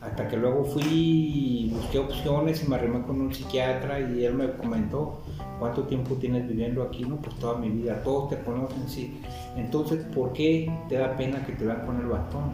Hasta 0.01 0.27
que 0.27 0.35
luego 0.35 0.65
fui 0.65 0.83
y 0.85 1.69
busqué 1.73 1.97
opciones 1.99 2.63
y 2.63 2.67
me 2.69 2.75
arrimé 2.75 3.03
con 3.03 3.21
un 3.21 3.33
psiquiatra 3.33 3.99
y 4.01 4.25
él 4.25 4.33
me 4.33 4.51
comentó 4.51 5.21
cuánto 5.59 5.83
tiempo 5.83 6.15
tienes 6.15 6.45
viviendo 6.47 6.83
aquí, 6.83 7.05
no, 7.05 7.15
pues 7.17 7.35
toda 7.37 7.57
mi 7.57 7.69
vida, 7.69 8.01
todos 8.03 8.29
te 8.29 8.37
conocen, 8.43 8.87
sí. 8.89 9.21
Entonces, 9.55 10.03
¿por 10.13 10.33
qué 10.33 10.71
te 10.89 10.97
da 10.97 11.15
pena 11.15 11.45
que 11.45 11.53
te 11.53 11.65
vean 11.65 11.85
con 11.85 11.99
el 11.99 12.07
bastón? 12.07 12.51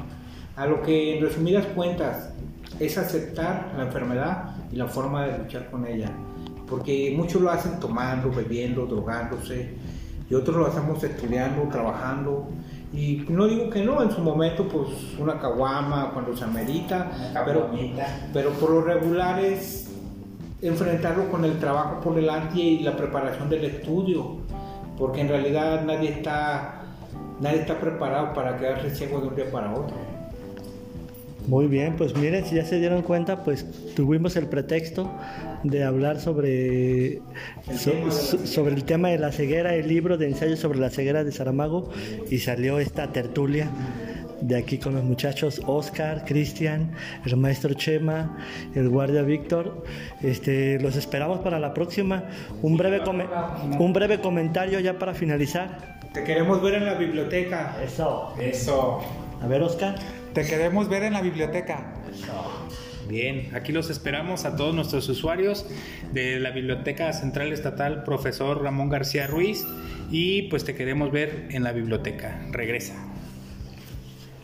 A 0.55 0.65
lo 0.65 0.81
que 0.81 1.17
en 1.17 1.23
resumidas 1.23 1.65
cuentas 1.67 2.31
es 2.79 2.97
aceptar 2.97 3.73
la 3.77 3.83
enfermedad 3.83 4.55
y 4.71 4.75
la 4.75 4.87
forma 4.87 5.25
de 5.25 5.37
luchar 5.37 5.69
con 5.69 5.85
ella. 5.85 6.11
Porque 6.67 7.13
muchos 7.15 7.41
lo 7.41 7.49
hacen 7.49 7.79
tomando, 7.79 8.31
bebiendo, 8.31 8.85
drogándose, 8.85 9.73
y 10.29 10.35
otros 10.35 10.57
lo 10.57 10.67
hacemos 10.67 11.03
estudiando, 11.03 11.63
trabajando. 11.69 12.47
Y 12.93 13.25
no 13.29 13.47
digo 13.47 13.69
que 13.69 13.83
no, 13.83 14.01
en 14.01 14.11
su 14.11 14.21
momento, 14.21 14.67
pues 14.67 14.87
una 15.19 15.39
caguama 15.39 16.11
cuando 16.13 16.35
se 16.35 16.43
amerita, 16.43 17.11
pero, 17.45 17.69
pero 18.33 18.51
por 18.51 18.69
lo 18.71 18.81
regular 18.81 19.39
es 19.39 19.89
enfrentarlo 20.61 21.29
con 21.29 21.45
el 21.45 21.57
trabajo 21.59 21.99
por 22.01 22.15
delante 22.15 22.59
y 22.59 22.79
la 22.79 22.95
preparación 22.95 23.49
del 23.49 23.65
estudio, 23.65 24.37
porque 24.97 25.21
en 25.21 25.29
realidad 25.29 25.83
nadie 25.85 26.09
está, 26.09 26.81
nadie 27.41 27.61
está 27.61 27.79
preparado 27.79 28.33
para 28.33 28.57
quedarse 28.57 28.89
ciego 28.95 29.21
de 29.21 29.27
un 29.29 29.35
día 29.35 29.51
para 29.51 29.71
otro. 29.73 29.95
Muy 31.47 31.65
bien, 31.67 31.95
pues 31.97 32.15
miren, 32.15 32.45
si 32.45 32.55
ya 32.55 32.65
se 32.65 32.79
dieron 32.79 33.01
cuenta, 33.01 33.43
pues 33.43 33.65
tuvimos 33.95 34.35
el 34.35 34.45
pretexto 34.47 35.09
de 35.63 35.83
hablar 35.83 36.19
sobre, 36.19 37.21
so- 37.75 38.11
so- 38.11 38.45
sobre 38.45 38.75
el 38.75 38.83
tema 38.83 39.09
de 39.09 39.17
la 39.17 39.31
ceguera, 39.31 39.73
el 39.73 39.87
libro 39.87 40.17
de 40.17 40.27
ensayos 40.27 40.59
sobre 40.59 40.77
la 40.79 40.91
ceguera 40.91 41.23
de 41.23 41.31
Saramago, 41.31 41.89
y 42.29 42.37
salió 42.39 42.77
esta 42.77 43.11
tertulia 43.11 43.67
de 44.41 44.57
aquí 44.57 44.77
con 44.77 44.93
los 44.93 45.03
muchachos 45.03 45.59
Oscar, 45.65 46.23
Cristian, 46.25 46.91
el 47.25 47.35
maestro 47.37 47.73
Chema, 47.73 48.37
el 48.75 48.87
guardia 48.89 49.23
Víctor. 49.23 49.83
Este, 50.21 50.79
los 50.79 50.95
esperamos 50.97 51.39
para 51.39 51.57
la 51.59 51.73
próxima. 51.73 52.25
Un 52.61 52.77
breve, 52.77 53.01
come- 53.01 53.25
un 53.79 53.91
breve 53.91 54.19
comentario 54.21 54.79
ya 54.81 54.99
para 54.99 55.15
finalizar. 55.15 55.98
Te 56.13 56.23
queremos 56.23 56.61
ver 56.61 56.73
en 56.75 56.85
la 56.85 56.95
biblioteca. 56.95 57.77
Eso. 57.83 58.33
Eso. 58.39 58.99
A 59.41 59.47
ver, 59.47 59.61
Oscar. 59.61 59.95
Te 60.33 60.43
queremos 60.43 60.89
ver 60.89 61.03
en 61.03 61.13
la 61.13 61.21
biblioteca. 61.21 61.93
Bien, 63.07 63.49
aquí 63.55 63.71
los 63.71 63.89
esperamos 63.89 64.45
a 64.45 64.55
todos 64.55 64.73
nuestros 64.75 65.09
usuarios 65.09 65.65
de 66.13 66.39
la 66.39 66.51
Biblioteca 66.51 67.11
Central 67.13 67.51
Estatal, 67.51 68.03
profesor 68.03 68.61
Ramón 68.61 68.89
García 68.89 69.25
Ruiz, 69.25 69.65
y 70.11 70.43
pues 70.43 70.63
te 70.63 70.75
queremos 70.75 71.11
ver 71.11 71.47
en 71.49 71.63
la 71.63 71.71
biblioteca. 71.71 72.39
Regresa. 72.51 72.93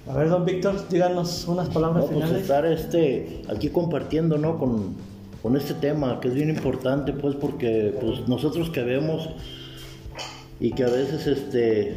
A 0.08 0.18
ver, 0.18 0.30
don 0.30 0.46
Víctor, 0.46 0.88
díganos 0.90 1.48
unas 1.48 1.70
palabras 1.70 2.06
No, 2.06 2.12
pues 2.12 2.24
finales. 2.24 2.42
estar 2.42 2.66
este, 2.66 3.42
aquí 3.50 3.70
compartiendo, 3.70 4.38
¿no? 4.40 4.58
Con, 4.58 4.96
con 5.44 5.56
este 5.56 5.76
tema 5.76 6.20
que 6.20 6.28
es 6.30 6.34
bien 6.34 6.50
importante, 6.50 7.14
pues, 7.14 7.36
porque 7.36 7.94
pues, 8.02 8.28
nosotros 8.28 8.72
que 8.72 8.82
vemos 8.82 9.30
y 10.60 10.72
que 10.72 10.84
a 10.84 10.90
veces 10.90 11.28
este, 11.28 11.96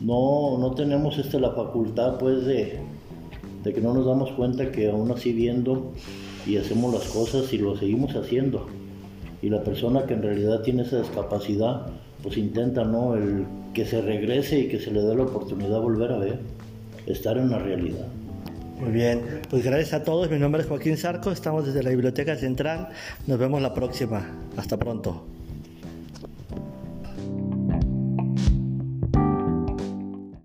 no, 0.00 0.58
no 0.58 0.72
tenemos 0.74 1.18
este, 1.18 1.40
la 1.40 1.52
facultad, 1.52 2.18
pues, 2.18 2.44
de, 2.44 2.78
de 3.64 3.72
que 3.72 3.80
no 3.80 3.94
nos 3.94 4.06
damos 4.06 4.30
cuenta 4.32 4.70
que 4.70 4.90
aún 4.90 5.10
así 5.10 5.32
viendo 5.32 5.92
y 6.46 6.56
hacemos 6.56 6.92
las 6.92 7.04
cosas 7.04 7.52
y 7.52 7.58
lo 7.58 7.76
seguimos 7.76 8.14
haciendo. 8.16 8.66
Y 9.40 9.48
la 9.48 9.62
persona 9.64 10.04
que 10.04 10.14
en 10.14 10.22
realidad 10.22 10.60
tiene 10.62 10.82
esa 10.82 11.00
discapacidad, 11.00 11.86
pues 12.22 12.36
intenta, 12.36 12.84
¿no? 12.84 13.16
El 13.16 13.44
que 13.74 13.84
se 13.86 14.00
regrese 14.02 14.60
y 14.60 14.68
que 14.68 14.78
se 14.78 14.90
le 14.90 15.02
dé 15.02 15.14
la 15.14 15.24
oportunidad 15.24 15.70
de 15.70 15.80
volver 15.80 16.12
a 16.12 16.18
ver, 16.18 16.38
estar 17.06 17.36
en 17.38 17.50
la 17.50 17.58
realidad. 17.58 18.06
Muy 18.80 18.90
bien, 18.90 19.22
pues 19.48 19.64
gracias 19.64 19.94
a 19.94 20.04
todos. 20.04 20.30
Mi 20.30 20.38
nombre 20.38 20.62
es 20.62 20.68
Joaquín 20.68 20.96
Sarco, 20.96 21.30
estamos 21.30 21.66
desde 21.66 21.82
la 21.82 21.90
Biblioteca 21.90 22.36
Central. 22.36 22.88
Nos 23.26 23.38
vemos 23.38 23.62
la 23.62 23.74
próxima. 23.74 24.28
Hasta 24.56 24.76
pronto. 24.76 25.31